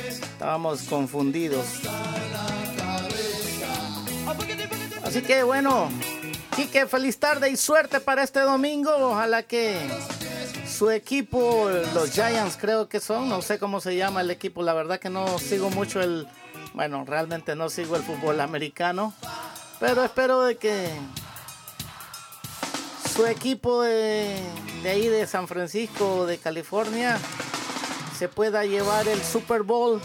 Estábamos 0.07 0.81
confundidos. 0.85 1.81
Así 5.03 5.21
que 5.21 5.43
bueno, 5.43 5.91
Quique, 6.55 6.87
feliz 6.87 7.19
tarde 7.19 7.51
y 7.51 7.55
suerte 7.55 7.99
para 7.99 8.23
este 8.23 8.39
domingo. 8.39 8.89
Ojalá 9.11 9.43
que 9.43 9.77
su 10.67 10.89
equipo, 10.89 11.69
los 11.93 12.13
Giants 12.13 12.57
creo 12.59 12.89
que 12.89 12.99
son, 12.99 13.29
no 13.29 13.43
sé 13.43 13.59
cómo 13.59 13.79
se 13.79 13.95
llama 13.95 14.21
el 14.21 14.31
equipo, 14.31 14.63
la 14.63 14.73
verdad 14.73 14.99
que 14.99 15.11
no 15.11 15.37
sigo 15.37 15.69
mucho 15.69 16.01
el, 16.01 16.27
bueno, 16.73 17.05
realmente 17.05 17.55
no 17.55 17.69
sigo 17.69 17.95
el 17.95 18.01
fútbol 18.01 18.41
americano. 18.41 19.13
Pero 19.79 20.03
espero 20.03 20.41
de 20.41 20.57
que 20.57 20.89
su 23.15 23.25
equipo 23.25 23.81
de, 23.81 24.37
ahí 24.85 25.07
de 25.07 25.25
San 25.25 25.47
Francisco, 25.47 26.25
de 26.25 26.37
California, 26.37 27.17
se 28.17 28.27
pueda 28.27 28.65
llevar 28.65 29.07
el 29.07 29.23
Super 29.23 29.63
Bowl 29.63 30.01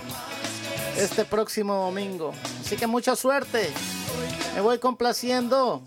este 0.97 1.25
próximo 1.25 1.75
domingo. 1.75 2.33
Así 2.61 2.77
que 2.77 2.87
mucha 2.87 3.17
suerte. 3.17 3.73
Me 4.55 4.61
voy 4.61 4.79
complaciendo 4.79 5.83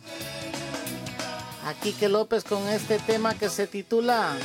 a 1.65 1.73
Quique 1.73 2.09
López 2.09 2.43
con 2.43 2.67
este 2.67 2.99
tema 2.99 3.35
que 3.35 3.47
se 3.47 3.67
titula 3.67 4.35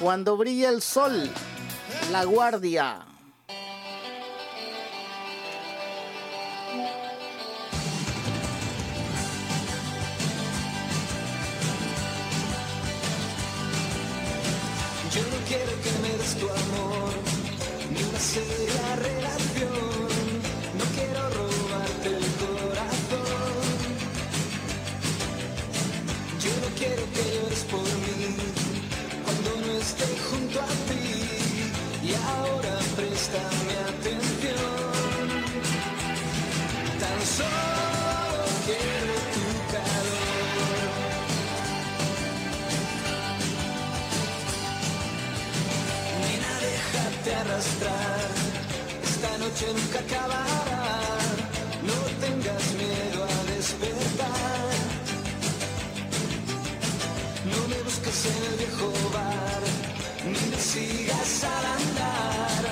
Cuando 0.00 0.36
brilla 0.36 0.68
el 0.68 0.80
sol, 0.80 1.28
la 2.12 2.24
guardia. 2.24 3.04
Quiero 15.48 15.72
que 15.82 15.90
me 16.02 16.10
des 16.18 16.34
tu 16.36 16.46
amor, 16.48 17.12
ni 17.90 18.02
una 18.02 18.18
seria 18.18 19.25
Esta 47.58 49.38
noche 49.38 49.66
nunca 49.72 49.98
acabará. 50.00 50.84
No 51.88 51.96
tengas 52.20 52.64
miedo 52.74 53.24
a 53.24 53.36
despertar. 53.50 54.68
No 57.50 57.60
me 57.68 57.82
busques 57.82 58.26
en 58.26 58.52
el 58.52 58.58
viejo 58.58 58.92
bar. 59.10 59.62
Ni 60.26 60.50
me 60.50 60.58
sigas 60.60 61.44
al 61.44 61.64
andar. 61.80 62.62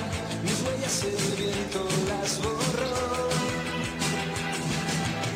Mis 0.43 0.61
huellas 0.61 1.03
el 1.03 1.35
viento 1.41 1.81
las 2.07 2.37
borró. 2.43 3.29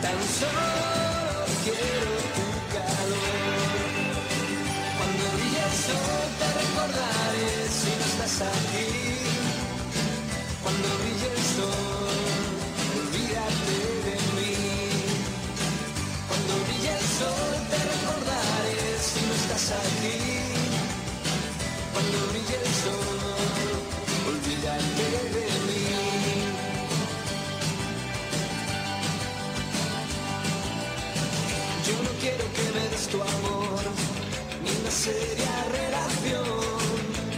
Tan 0.03 0.19
solo 0.37 1.45
quiero 1.65 2.13
tu 2.37 2.47
calor. 2.75 3.89
Cuando 4.97 5.23
brille 5.37 5.63
el 5.69 5.75
sol 5.85 6.27
te 6.37 6.47
recordaré 6.59 7.49
si 7.79 7.89
no 7.97 8.05
estás 8.05 8.41
aquí. 8.41 9.08
cuando 21.93 22.17
brille 22.31 22.55
el 22.55 22.71
olvídate 24.27 25.05
de 25.35 25.45
mí. 25.67 25.83
Yo 31.85 31.95
no 32.03 32.11
quiero 32.19 32.45
que 32.55 32.65
me 32.75 32.83
des 32.89 33.05
tu 33.09 33.17
amor, 33.21 33.81
ni 34.63 34.71
una 34.71 34.91
seria 34.91 35.53
relación, 35.77 36.47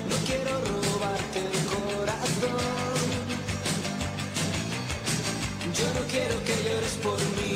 no 0.09 0.15
quiero 0.25 0.51
robarte 0.71 1.39
el 1.39 1.59
corazón. 1.75 3.05
Yo 5.77 5.87
no 5.99 6.01
quiero 6.07 6.35
que 6.45 6.55
llores 6.63 6.95
por 7.03 7.19
mí. 7.35 7.50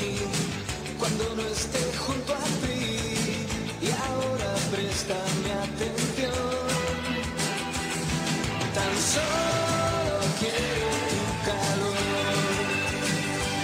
Presta 5.05 5.23
mi 5.43 5.51
atención. 5.51 6.33
Tan 8.73 8.93
solo 9.13 10.17
quiero 10.39 10.89
tu 11.11 11.23
calor. 11.45 11.97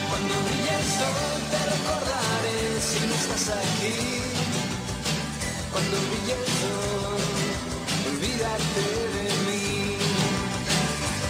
Cuando 0.09 0.33
brille 0.45 0.73
el 0.79 0.85
sol 0.97 1.37
te 1.51 1.59
recordaré 1.73 2.59
si 2.89 2.99
no 3.07 3.13
estás 3.15 3.45
aquí. 3.57 3.97
Cuando 5.71 5.97
brille 6.09 6.35
el 6.39 6.47
sol, 6.61 7.21
olvídate 8.11 8.85
de 9.15 9.25
mí. 9.45 9.97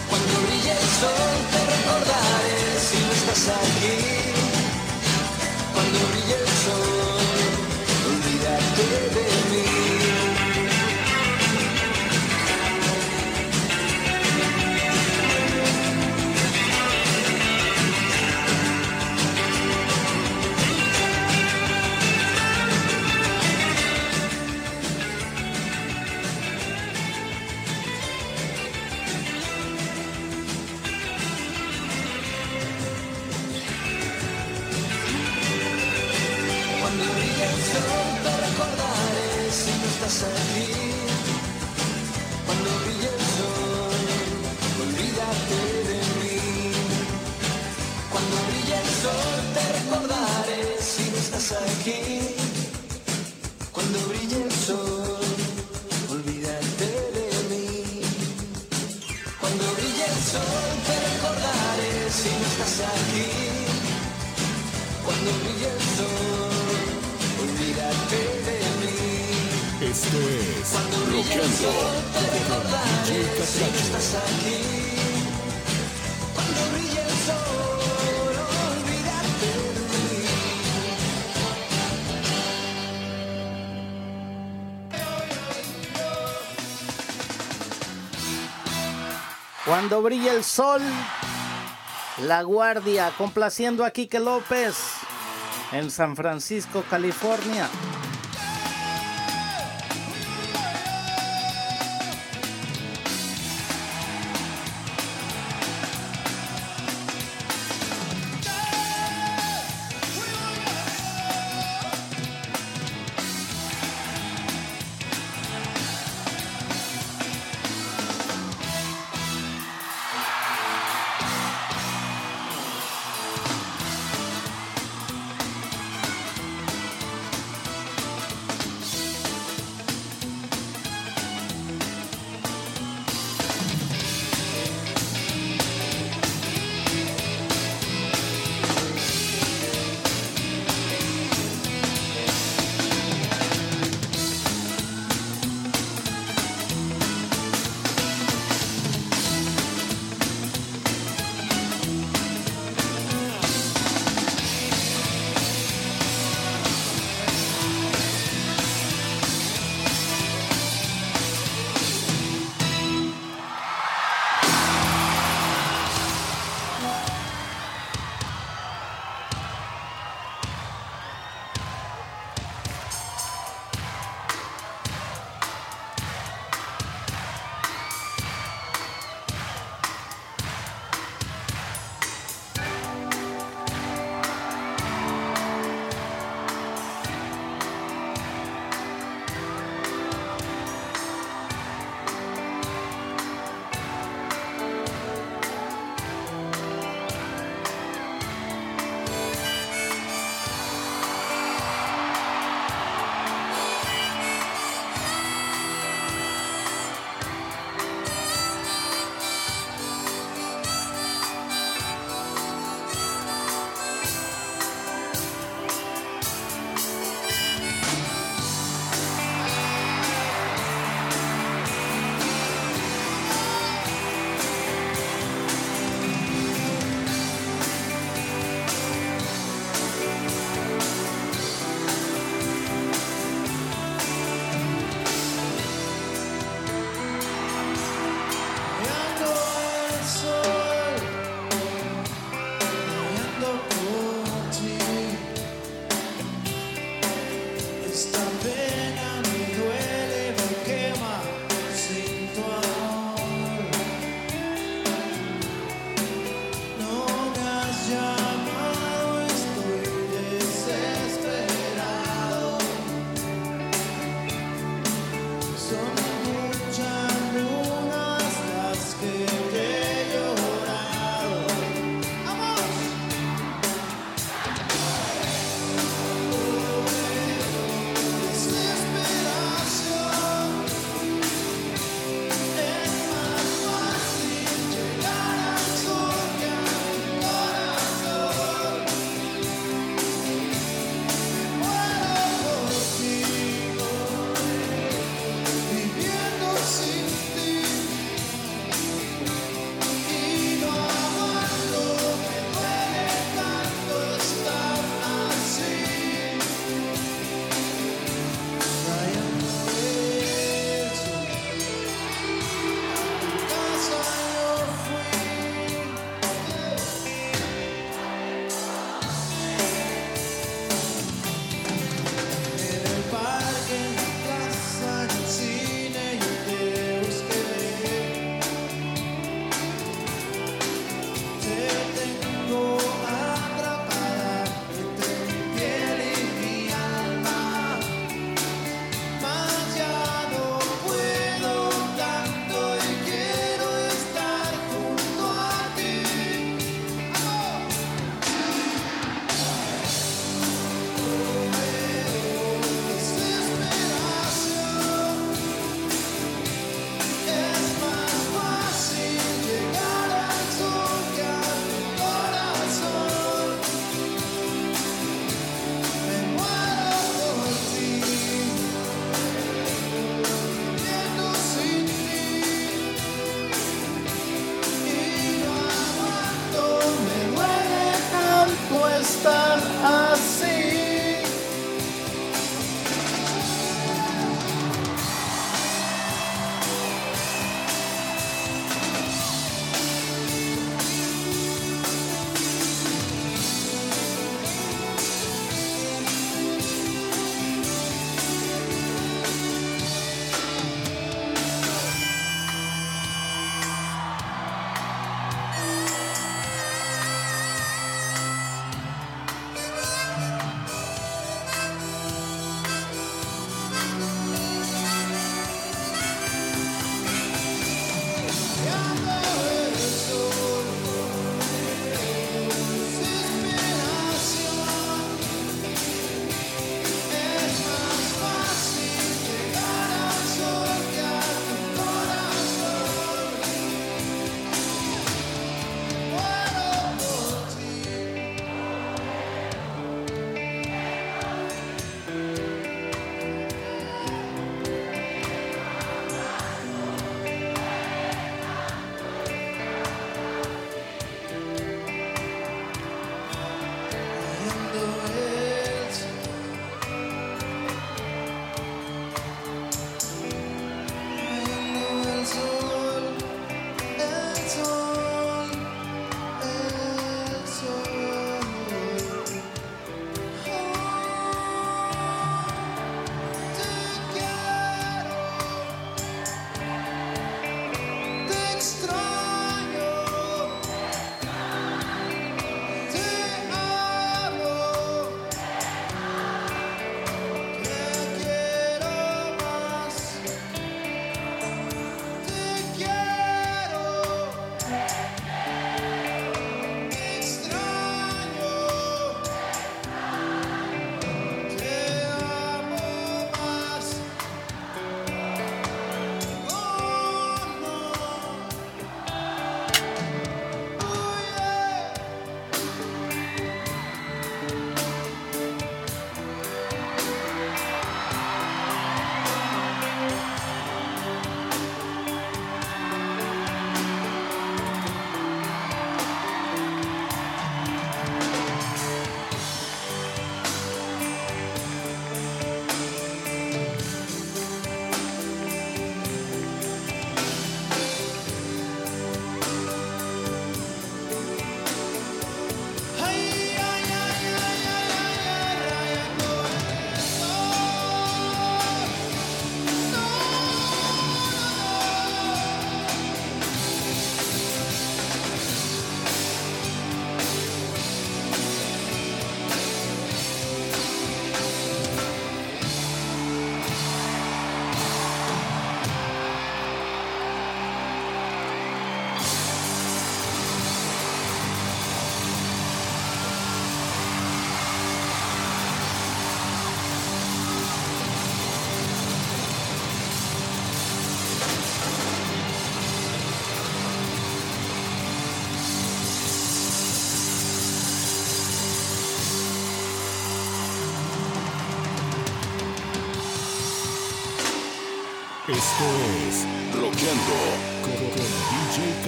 Cuando 0.09 0.34
brille 0.45 0.72
el 0.72 0.88
sol 0.99 1.34
te 1.51 1.59
recordaré 1.74 2.59
si 2.88 2.97
no 3.05 3.12
estás 3.12 3.43
aquí. 3.59 4.41
Cuando 89.72 90.02
brilla 90.02 90.34
el 90.34 90.43
sol, 90.43 90.81
La 92.23 92.41
Guardia, 92.41 93.10
complaciendo 93.18 93.85
a 93.85 93.91
Quique 93.91 94.19
López 94.19 94.76
en 95.72 95.89
San 95.89 96.18
Francisco, 96.18 96.84
California. 96.89 97.69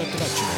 DJ 0.03 0.52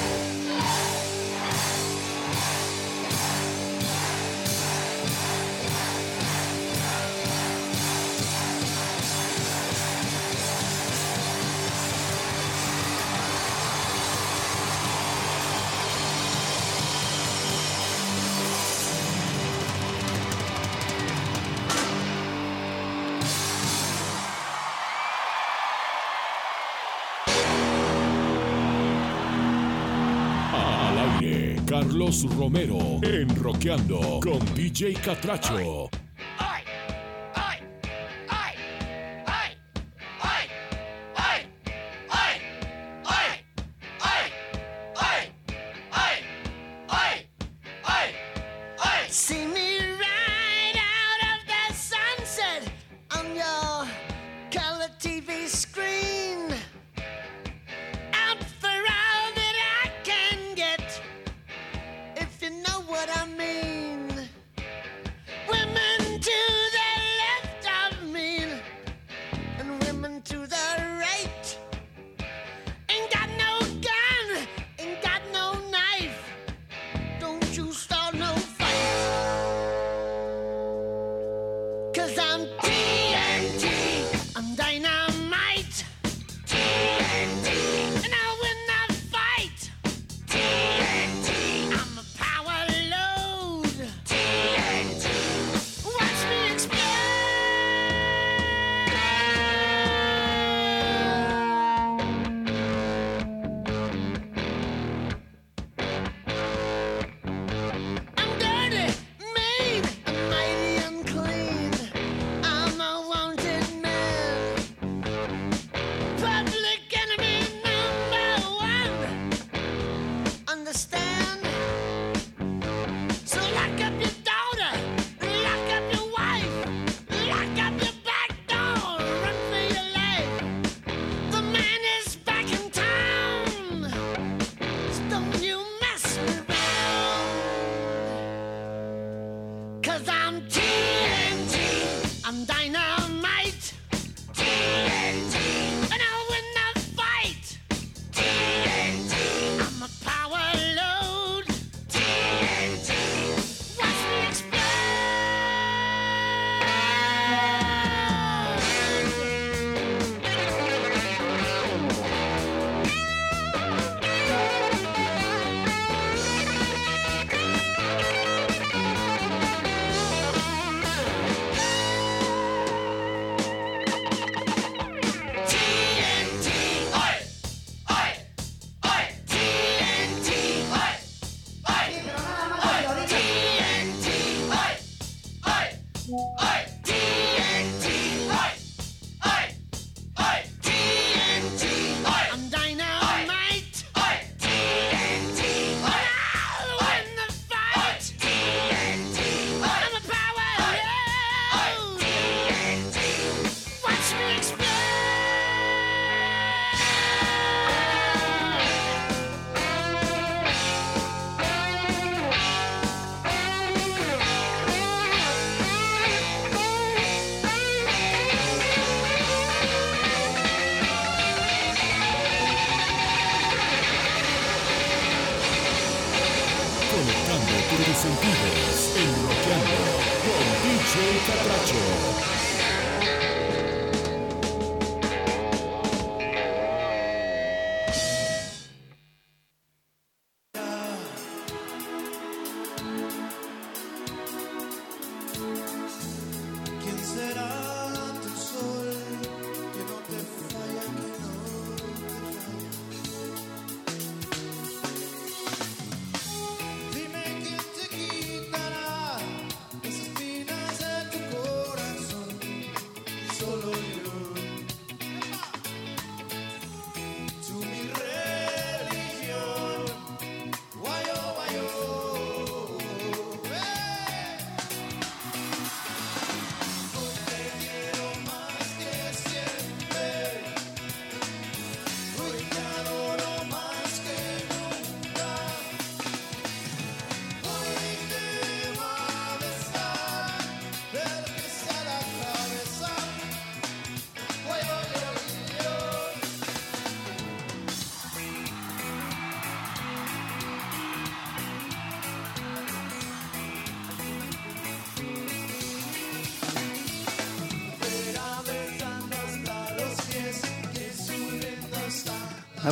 Romero 32.23 32.77
en 33.03 33.35
Roqueando 33.35 34.19
con 34.21 34.39
DJ 34.55 34.93
Catracho. 34.93 35.89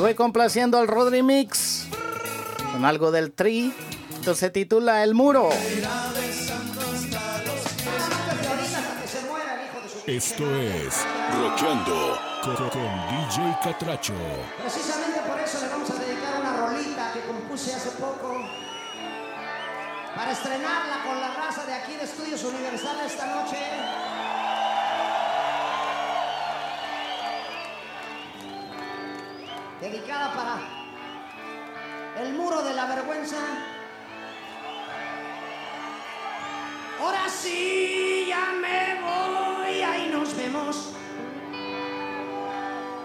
Voy 0.04 0.16
complaciendo 0.16 0.78
al 0.80 0.90
Rodri 0.90 1.24
Mix 1.24 1.86
con 2.74 2.84
algo 2.84 3.10
del 3.10 3.32
Tri. 3.32 3.74
Esto 4.14 4.36
se 4.36 4.50
titula 4.50 5.02
El 5.02 5.16
Muro. 5.16 5.48
Esto 10.06 10.60
es 10.60 11.06
Roqueando 11.40 12.20
con, 12.44 12.56
con 12.56 13.08
DJ 13.08 13.58
Catracho. 13.64 14.14
Precisamente 14.60 15.22
por 15.26 15.40
eso 15.40 15.62
le 15.62 15.70
vamos 15.70 15.90
a 15.90 15.94
dedicar 15.94 16.42
una 16.42 16.58
rolita 16.58 17.14
que 17.14 17.22
compuse 17.22 17.74
hace 17.74 17.92
poco 17.92 18.46
para 20.18 20.34
estrenarla 20.34 21.04
con 21.06 21.22
la 21.22 21.34
raza 21.34 21.66
de 21.66 21.76
aquí 21.76 21.96
de 21.96 22.04
Estudios 22.04 22.44
Universal 22.44 22.98
esta 23.06 23.26
noche. 23.28 24.03
Dedicada 29.94 30.34
para 30.34 30.58
el 32.24 32.34
muro 32.34 32.64
de 32.64 32.74
la 32.74 32.88
vergüenza. 32.88 33.38
Ahora 37.00 37.30
sí, 37.30 38.26
ya 38.28 38.54
me 38.60 39.00
voy, 39.02 39.82
ahí 39.84 40.10
nos 40.12 40.36
vemos. 40.36 40.94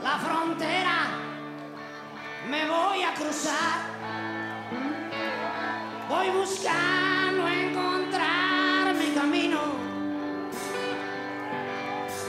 La 0.02 0.16
frontera 0.16 1.08
me 2.48 2.66
voy 2.66 3.02
a 3.02 3.12
cruzar. 3.12 3.80
Voy 6.08 6.30
buscando 6.30 7.48
encontrar 7.48 8.94
mi 8.94 9.10
camino. 9.10 9.60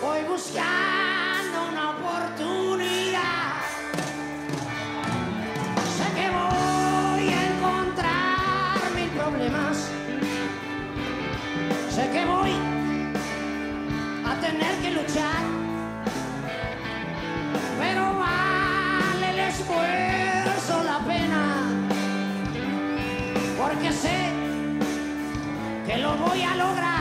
Voy 0.02 0.24
buscando 0.24 1.64
una 1.72 1.92
oportunidad. 1.92 2.59
Tener 14.42 14.76
que 14.82 14.92
luchar. 14.92 15.44
Pero 17.80 18.14
vale 18.18 19.30
el 19.32 19.40
esfuerzo, 19.40 20.84
la 20.84 21.00
pena 21.00 21.60
porque 23.60 23.92
sé 23.92 24.18
que 25.86 25.98
lo 25.98 26.16
voy 26.16 26.42
a 26.44 26.56
lograr. 26.56 26.99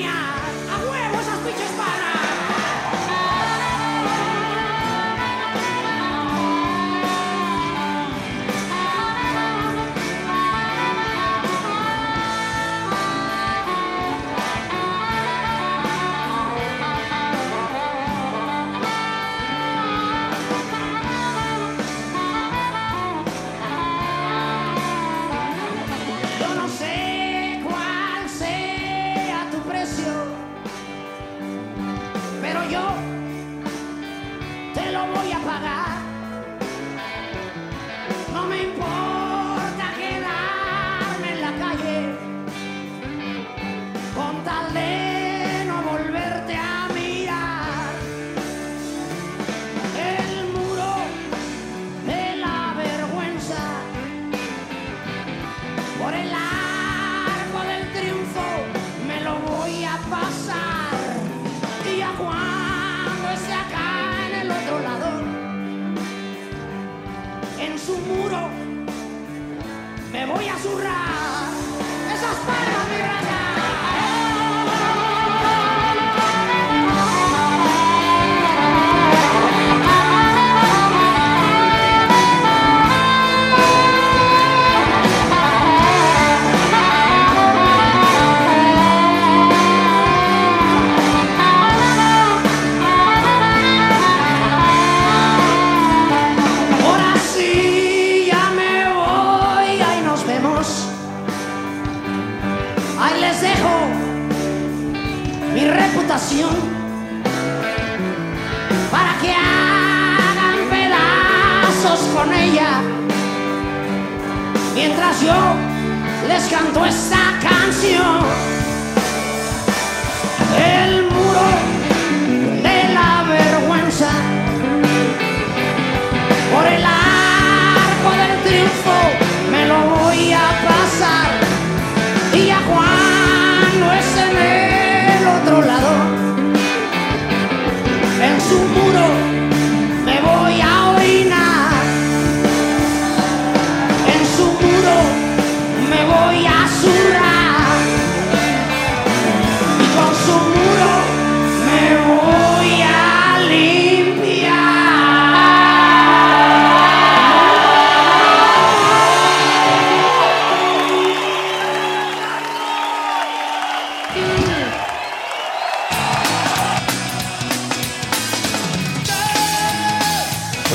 Voy 0.00 0.29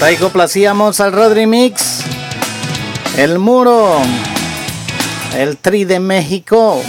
Ahí 0.06 0.18
complacíamos 0.18 1.00
al 1.00 1.14
Rodri 1.14 1.48
Mix, 1.48 2.04
el 3.18 3.40
muro, 3.40 3.98
el 5.36 5.58
tri 5.58 5.84
de 5.84 6.00
México. 6.00 6.80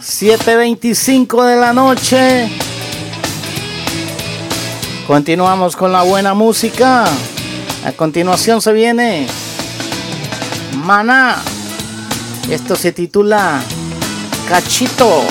Siete 0.00 0.54
veinticinco 0.54 1.42
de 1.42 1.56
la 1.56 1.72
noche. 1.72 2.67
Continuamos 5.08 5.74
con 5.74 5.90
la 5.90 6.02
buena 6.02 6.34
música. 6.34 7.06
A 7.82 7.92
continuación 7.92 8.60
se 8.60 8.74
viene 8.74 9.26
Maná. 10.84 11.42
Esto 12.50 12.76
se 12.76 12.92
titula 12.92 13.62
Cachito. 14.50 15.22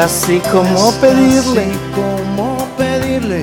casi 0.00 0.38
como 0.52 0.92
pedirle, 1.00 1.66
como 1.92 2.68
pedirle 2.76 3.42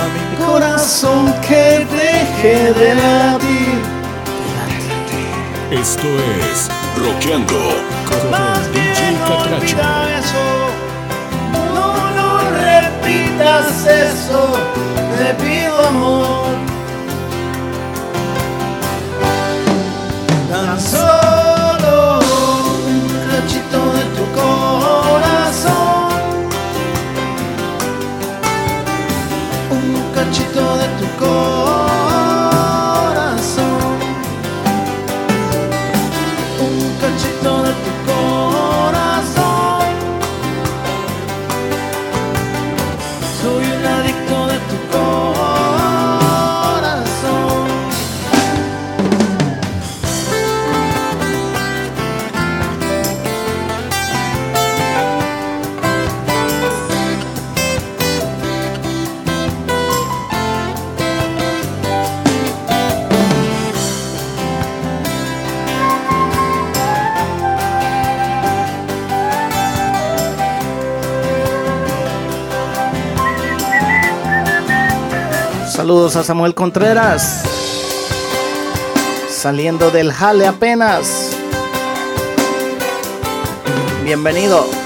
a 0.00 0.04
mi 0.14 0.46
corazón 0.46 1.34
que 1.46 1.86
deje 1.98 2.72
de 2.72 2.94
latir. 2.94 3.78
Esto 5.70 6.08
es 6.48 6.70
Roqueando 6.96 7.79
Samuel 76.30 76.54
Contreras. 76.54 77.42
Saliendo 79.28 79.90
del 79.90 80.12
jale 80.12 80.46
apenas. 80.46 81.32
Bienvenido. 84.04 84.79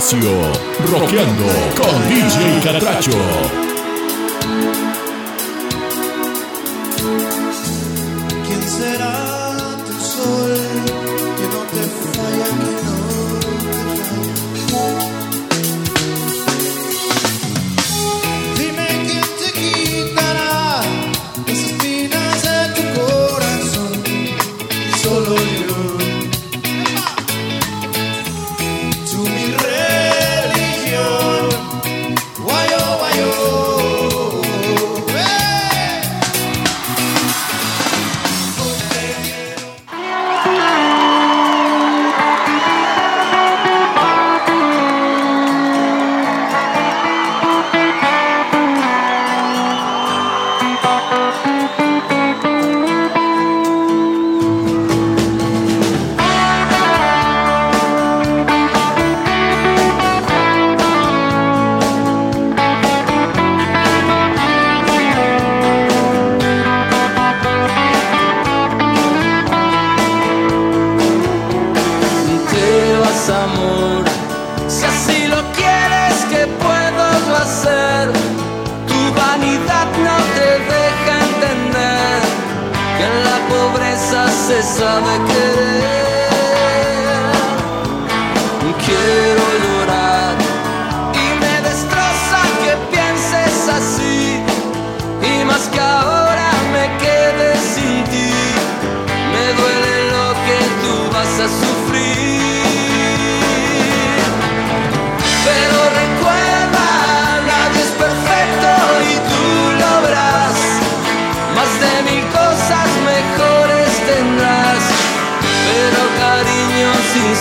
Solo 0.00 0.49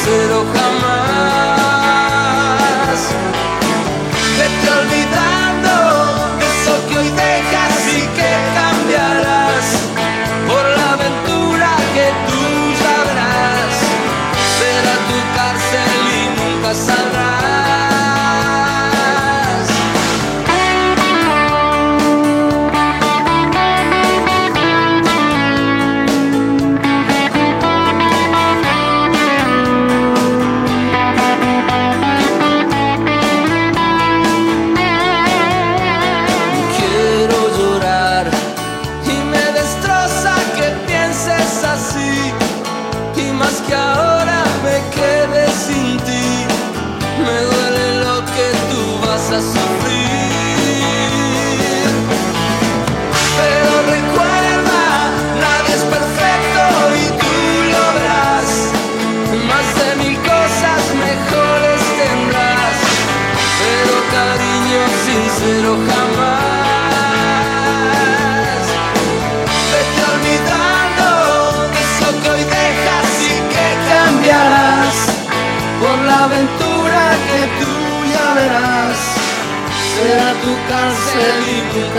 little 0.07 0.58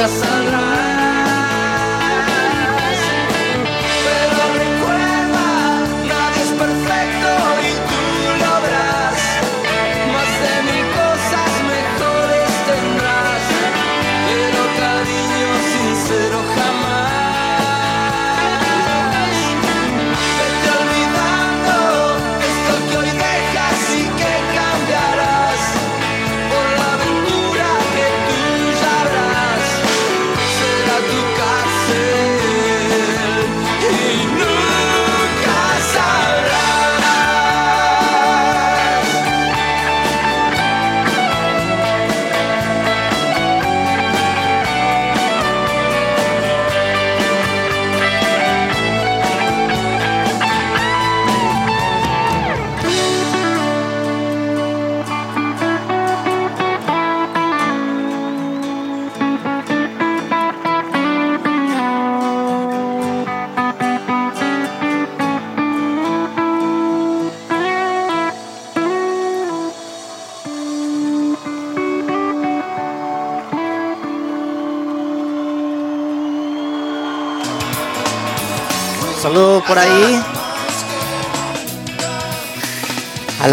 coração. 0.01 0.40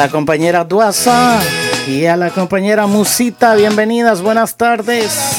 compañera 0.09 0.63
Duaza 0.63 1.39
y 1.87 2.05
a 2.05 2.17
la 2.17 2.29
compañera 2.29 2.87
Musita. 2.87 3.55
Bienvenidas, 3.55 4.21
buenas 4.21 4.55
tardes. 4.55 5.36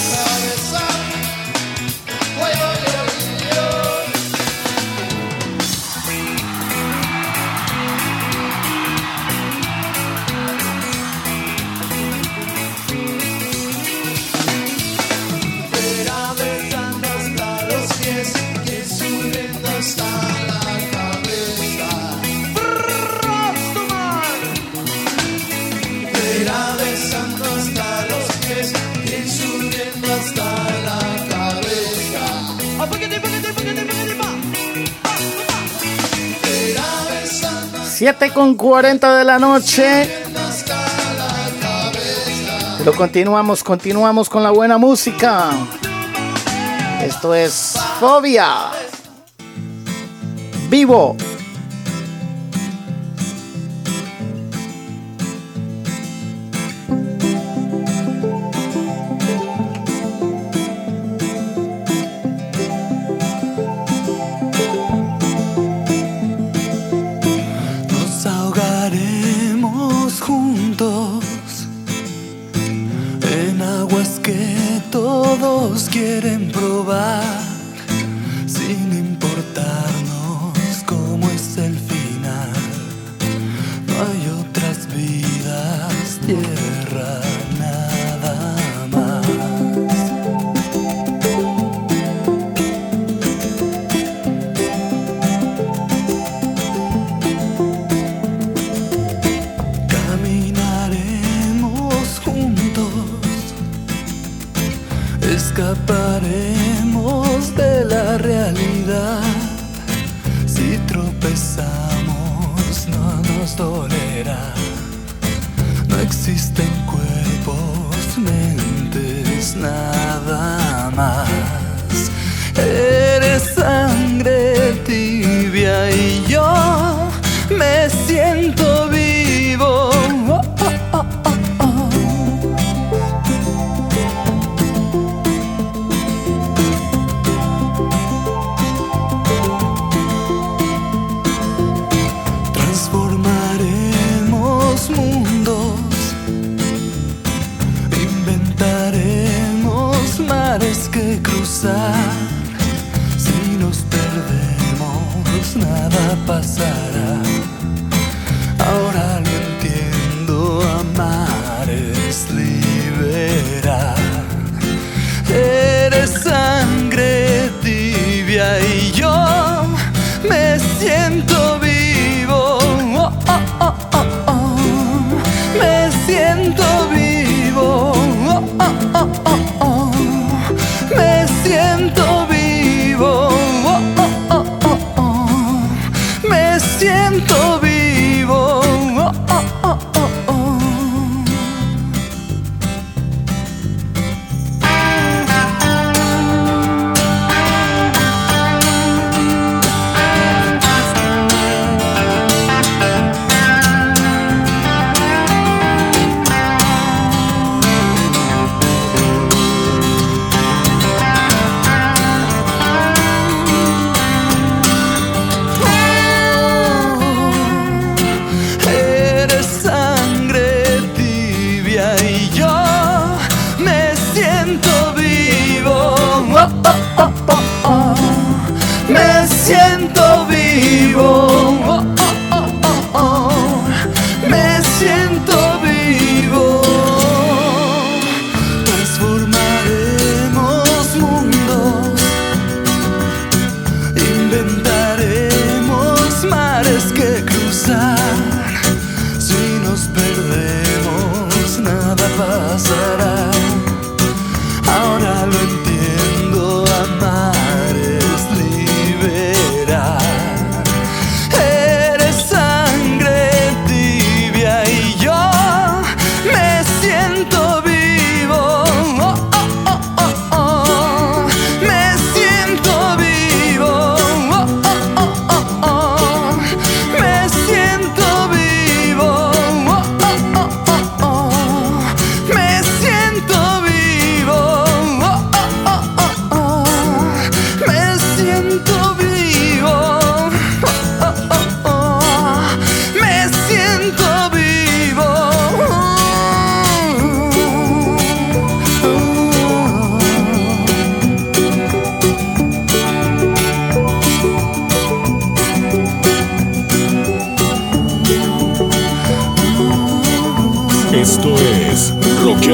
con 38.38 38.54
40 38.54 39.18
de 39.18 39.24
la 39.24 39.36
noche. 39.40 40.08
Pero 42.78 42.94
continuamos, 42.94 43.64
continuamos 43.64 44.28
con 44.28 44.44
la 44.44 44.52
buena 44.52 44.78
música. 44.78 45.50
Esto 47.02 47.34
es 47.34 47.76
Fobia. 47.98 48.70
Vivo 50.70 51.16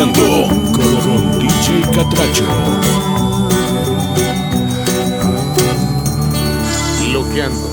mezclando 0.05 0.72
con 0.72 1.39
DJ 1.39 1.82
Catracho. 1.93 2.44
Loqueando 7.12 7.70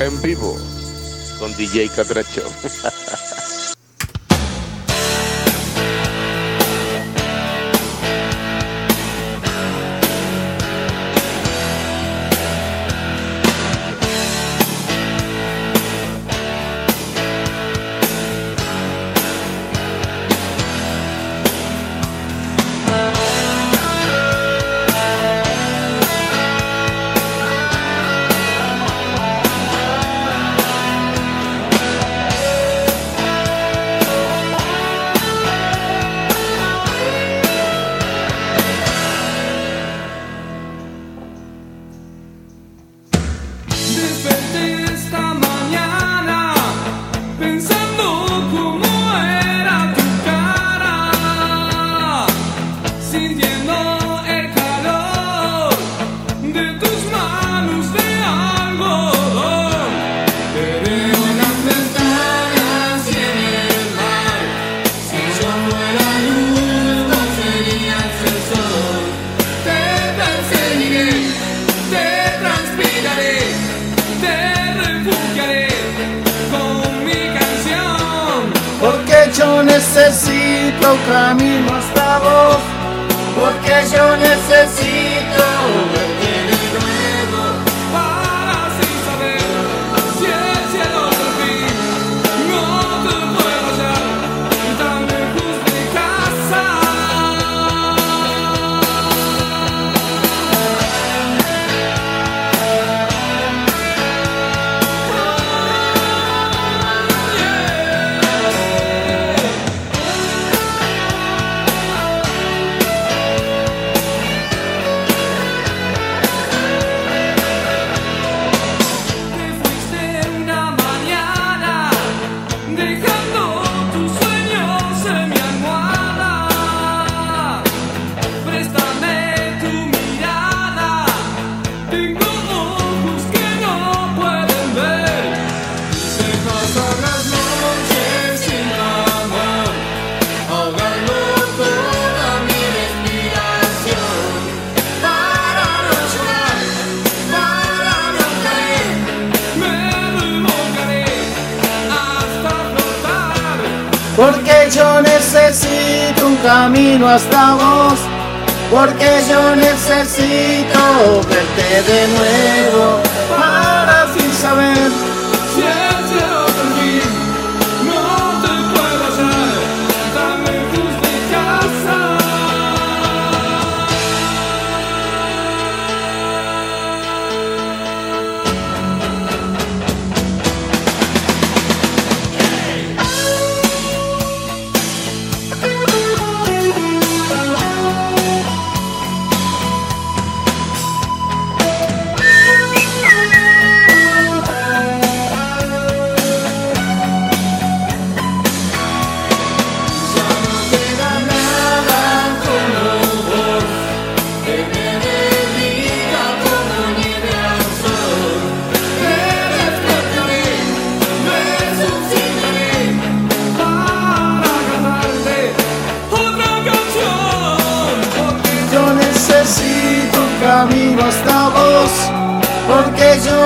en 0.00 0.22
vivo 0.22 0.56
con 1.38 1.54
DJ 1.56 1.88
Catracho. 1.88 2.42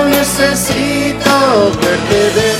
necesito 0.05 1.71
verte 1.81 2.21
de 2.35 2.56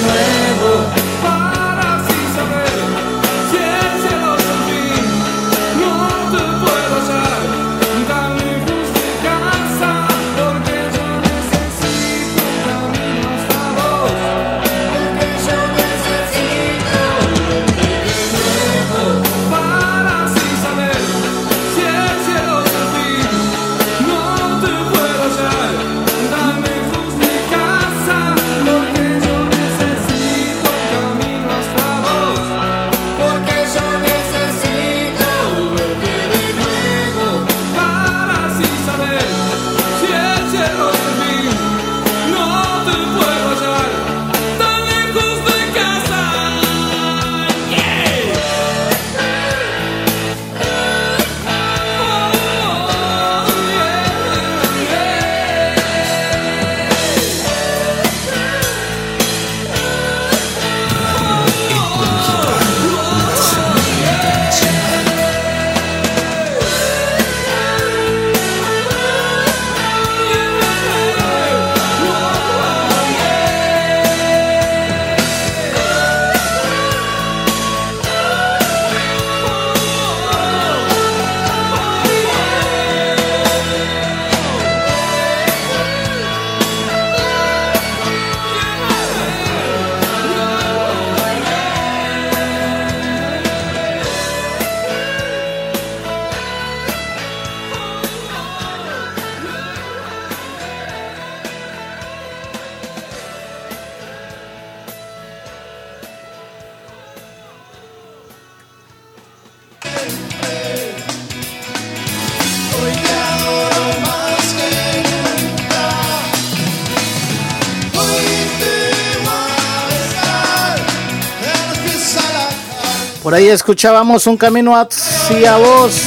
Escuchábamos 123.49 124.27
un 124.27 124.35
camino 124.35 124.75
hacia 124.75 125.55
vos, 125.57 126.01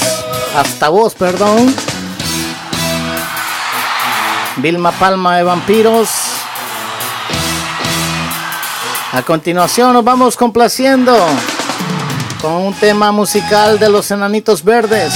hasta 0.54 0.90
vos, 0.90 1.14
perdón. 1.14 1.74
Vilma 4.56 4.92
Palma 4.92 5.38
de 5.38 5.42
Vampiros. 5.42 6.10
A 9.12 9.22
continuación 9.22 9.94
nos 9.94 10.04
vamos 10.04 10.36
complaciendo 10.36 11.16
con 12.42 12.52
un 12.52 12.74
tema 12.74 13.10
musical 13.10 13.78
de 13.78 13.88
los 13.88 14.10
Enanitos 14.10 14.62
Verdes. 14.62 15.14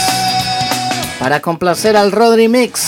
Para 1.19 1.41
complacer 1.41 1.95
al 1.95 2.11
Rodri 2.11 2.49
Mix, 2.49 2.87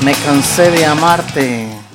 me 0.00 0.14
cansé 0.14 0.70
de 0.70 0.86
amarte. 0.86 1.87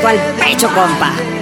directo 0.00 0.06
al 0.06 0.18
pecho, 0.36 0.68
compa. 0.68 1.39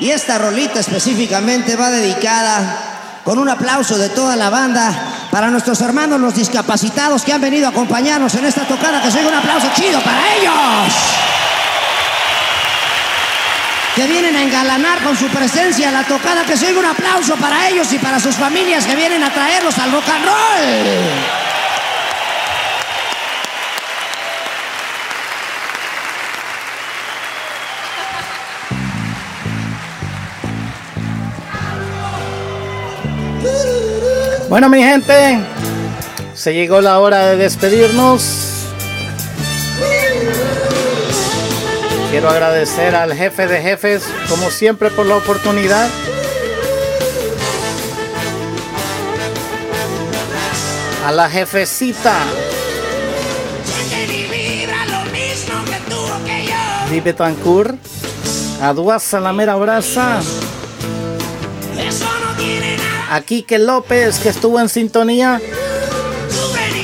Y 0.00 0.10
esta 0.10 0.38
rolita 0.38 0.80
específicamente 0.80 1.76
va 1.76 1.90
dedicada 1.90 2.88
con 3.24 3.38
un 3.38 3.48
aplauso 3.48 3.98
de 3.98 4.08
toda 4.08 4.36
la 4.36 4.48
banda 4.48 4.90
para 5.30 5.50
nuestros 5.50 5.80
hermanos 5.82 6.20
los 6.20 6.34
discapacitados 6.34 7.22
que 7.22 7.32
han 7.32 7.40
venido 7.40 7.66
a 7.66 7.70
acompañarnos 7.70 8.34
en 8.36 8.46
esta 8.46 8.66
tocada. 8.66 9.02
Que 9.02 9.10
se 9.10 9.18
oiga 9.18 9.28
un 9.28 9.34
aplauso 9.34 9.68
chido 9.74 10.00
para 10.00 10.34
ellos. 10.36 10.94
Que 13.94 14.06
vienen 14.06 14.36
a 14.36 14.42
engalanar 14.42 15.02
con 15.02 15.16
su 15.16 15.26
presencia 15.26 15.90
la 15.90 16.04
tocada. 16.04 16.44
Que 16.44 16.56
se 16.56 16.68
oiga 16.68 16.80
un 16.80 16.86
aplauso 16.86 17.36
para 17.36 17.68
ellos 17.68 17.92
y 17.92 17.98
para 17.98 18.18
sus 18.18 18.36
familias 18.36 18.86
que 18.86 18.96
vienen 18.96 19.22
a 19.22 19.32
traerlos 19.32 19.78
al 19.78 19.92
rock 19.92 20.08
and 20.08 20.24
roll. 20.24 21.37
Bueno, 34.48 34.70
mi 34.70 34.82
gente, 34.82 35.40
se 36.34 36.54
llegó 36.54 36.80
la 36.80 37.00
hora 37.00 37.26
de 37.26 37.36
despedirnos. 37.36 38.48
Quiero 42.10 42.30
agradecer 42.30 42.94
al 42.94 43.14
jefe 43.14 43.46
de 43.46 43.60
jefes, 43.60 44.04
como 44.30 44.50
siempre, 44.50 44.90
por 44.90 45.04
la 45.04 45.16
oportunidad. 45.16 45.90
A 51.04 51.12
la 51.12 51.28
jefecita. 51.28 52.16
Vive 56.90 57.12
Tancur. 57.12 57.76
A 58.62 58.72
la 59.20 59.32
mera 59.34 59.56
brasa. 59.56 60.22
A 63.10 63.22
Quique 63.22 63.58
López, 63.58 64.18
que 64.18 64.28
estuvo 64.28 64.60
en 64.60 64.68
sintonía. 64.68 65.40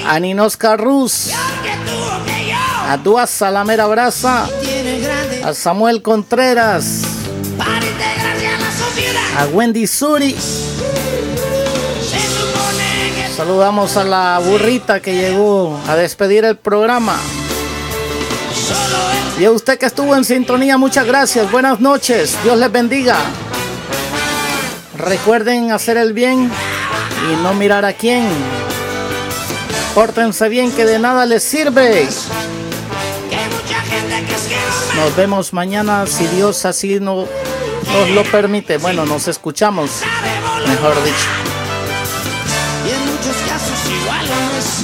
A 0.07 0.19
Ninos 0.21 0.57
Carrus. 0.57 1.31
A 2.89 2.97
Duasa 2.97 3.51
la 3.51 3.65
mera 3.65 3.87
brasa. 3.87 4.49
A 5.45 5.53
Samuel 5.53 6.01
Contreras. 6.03 7.03
A 9.37 9.47
Wendy 9.47 9.87
Suri. 9.87 10.35
Saludamos 13.37 13.97
a 13.97 14.05
la 14.05 14.41
burrita 14.43 15.01
que 15.01 15.15
llegó 15.15 15.79
a 15.89 15.97
despedir 15.97 16.45
el 16.45 16.57
programa. 16.57 17.19
Y 19.39 19.45
a 19.45 19.51
usted 19.51 19.79
que 19.79 19.87
estuvo 19.87 20.15
en 20.15 20.25
sintonía, 20.25 20.79
muchas 20.79 21.05
gracias. 21.07 21.51
Buenas 21.51 21.81
noches. 21.81 22.39
Dios 22.45 22.57
les 22.59 22.71
bendiga. 22.71 23.17
Recuerden 24.99 25.73
hacer 25.73 25.97
el 25.97 26.13
bien 26.13 26.51
y 27.31 27.43
no 27.43 27.55
mirar 27.55 27.85
a 27.85 27.93
quién. 27.93 28.29
Pórtense 29.95 30.49
bien 30.49 30.73
que 30.73 30.85
de 30.85 30.99
nada 30.99 31.27
les 31.27 31.43
sirve. 31.43 32.09
Nos 34.97 35.17
vemos 35.17 35.53
mañana 35.53 36.07
si 36.07 36.27
Dios 36.29 36.65
así 36.65 37.01
no, 37.01 37.27
nos 37.93 38.11
lo 38.11 38.23
permite. 38.25 38.79
Bueno, 38.79 39.05
nos 39.05 39.29
escuchamos, 39.29 39.91
mejor 40.67 40.95
dicho. 41.05 41.29
Y 42.87 42.91
en 42.91 43.01
muchos 43.07 43.37
casos 43.49 43.79
iguales 43.91 44.84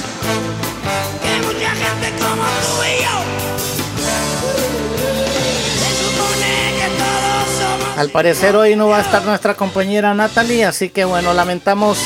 Al 8.01 8.09
parecer 8.09 8.55
hoy 8.55 8.75
no 8.75 8.87
va 8.87 8.97
a 8.97 9.01
estar 9.01 9.23
nuestra 9.23 9.53
compañera 9.53 10.11
Natalie, 10.15 10.65
así 10.65 10.89
que 10.89 11.05
bueno, 11.05 11.35
lamentamos 11.35 11.99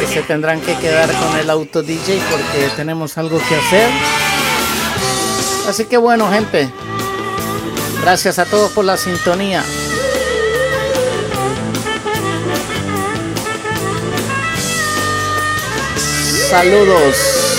que 0.00 0.06
se 0.08 0.22
tendrán 0.22 0.60
que 0.60 0.76
quedar 0.78 1.08
con 1.12 1.38
el 1.38 1.48
auto 1.48 1.80
DJ 1.80 2.20
porque 2.28 2.68
tenemos 2.74 3.16
algo 3.18 3.38
que 3.48 3.54
hacer. 3.54 3.88
Así 5.68 5.84
que 5.84 5.96
bueno, 5.96 6.28
gente, 6.28 6.68
gracias 8.00 8.40
a 8.40 8.44
todos 8.44 8.72
por 8.72 8.84
la 8.84 8.96
sintonía. 8.96 9.62
Saludos. 16.50 17.51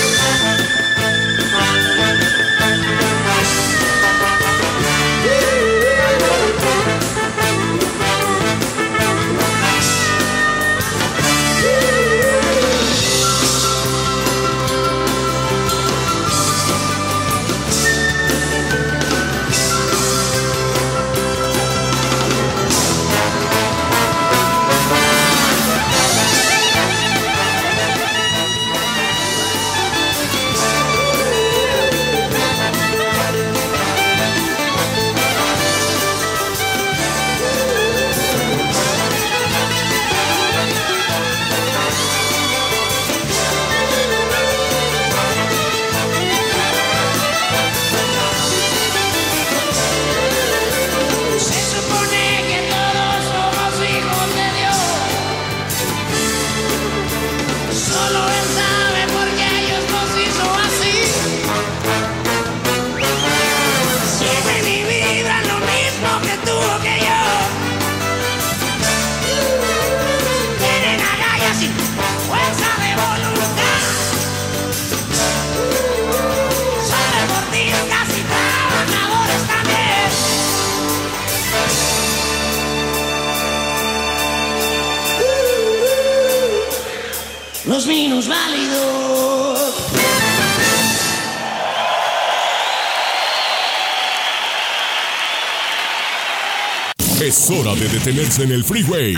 Es 97.44 97.50
hora 97.50 97.74
de 97.74 97.86
detenerse 97.90 98.44
en 98.44 98.52
el 98.52 98.64
freeway. 98.64 99.14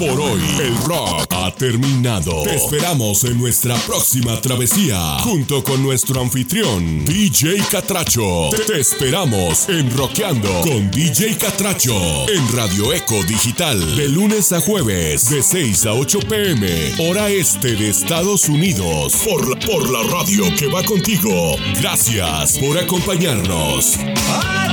Por 0.00 0.20
hoy, 0.20 0.40
el 0.60 0.76
rock 0.78 1.32
ha 1.32 1.54
terminado. 1.54 2.42
Te 2.42 2.56
esperamos 2.56 3.22
en 3.22 3.38
nuestra 3.38 3.76
próxima 3.76 4.40
travesía, 4.40 4.98
junto 5.20 5.62
con 5.62 5.80
nuestro 5.80 6.20
anfitrión, 6.20 7.04
DJ 7.04 7.58
Catracho. 7.70 8.50
Te 8.66 8.80
esperamos 8.80 9.68
en 9.68 9.96
Rockeando 9.96 10.50
con 10.62 10.90
DJ 10.90 11.36
Catracho, 11.38 12.28
en 12.28 12.52
Radio 12.52 12.92
Eco 12.92 13.22
Digital, 13.28 13.94
de 13.94 14.08
lunes 14.08 14.50
a 14.52 14.60
jueves, 14.60 15.30
de 15.30 15.40
6 15.40 15.86
a 15.86 15.92
8 15.92 16.18
pm, 16.28 16.94
hora 16.98 17.28
este 17.28 17.76
de 17.76 17.90
Estados 17.90 18.48
Unidos, 18.48 19.14
por 19.24 19.48
la, 19.48 19.66
por 19.66 19.88
la 19.88 20.02
radio 20.02 20.52
que 20.56 20.66
va 20.66 20.82
contigo. 20.82 21.54
Gracias 21.80 22.58
por 22.58 22.76
acompañarnos. 22.76 23.98
Arde 24.28 24.71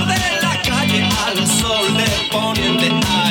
la 2.31 2.99
calle 3.01 3.28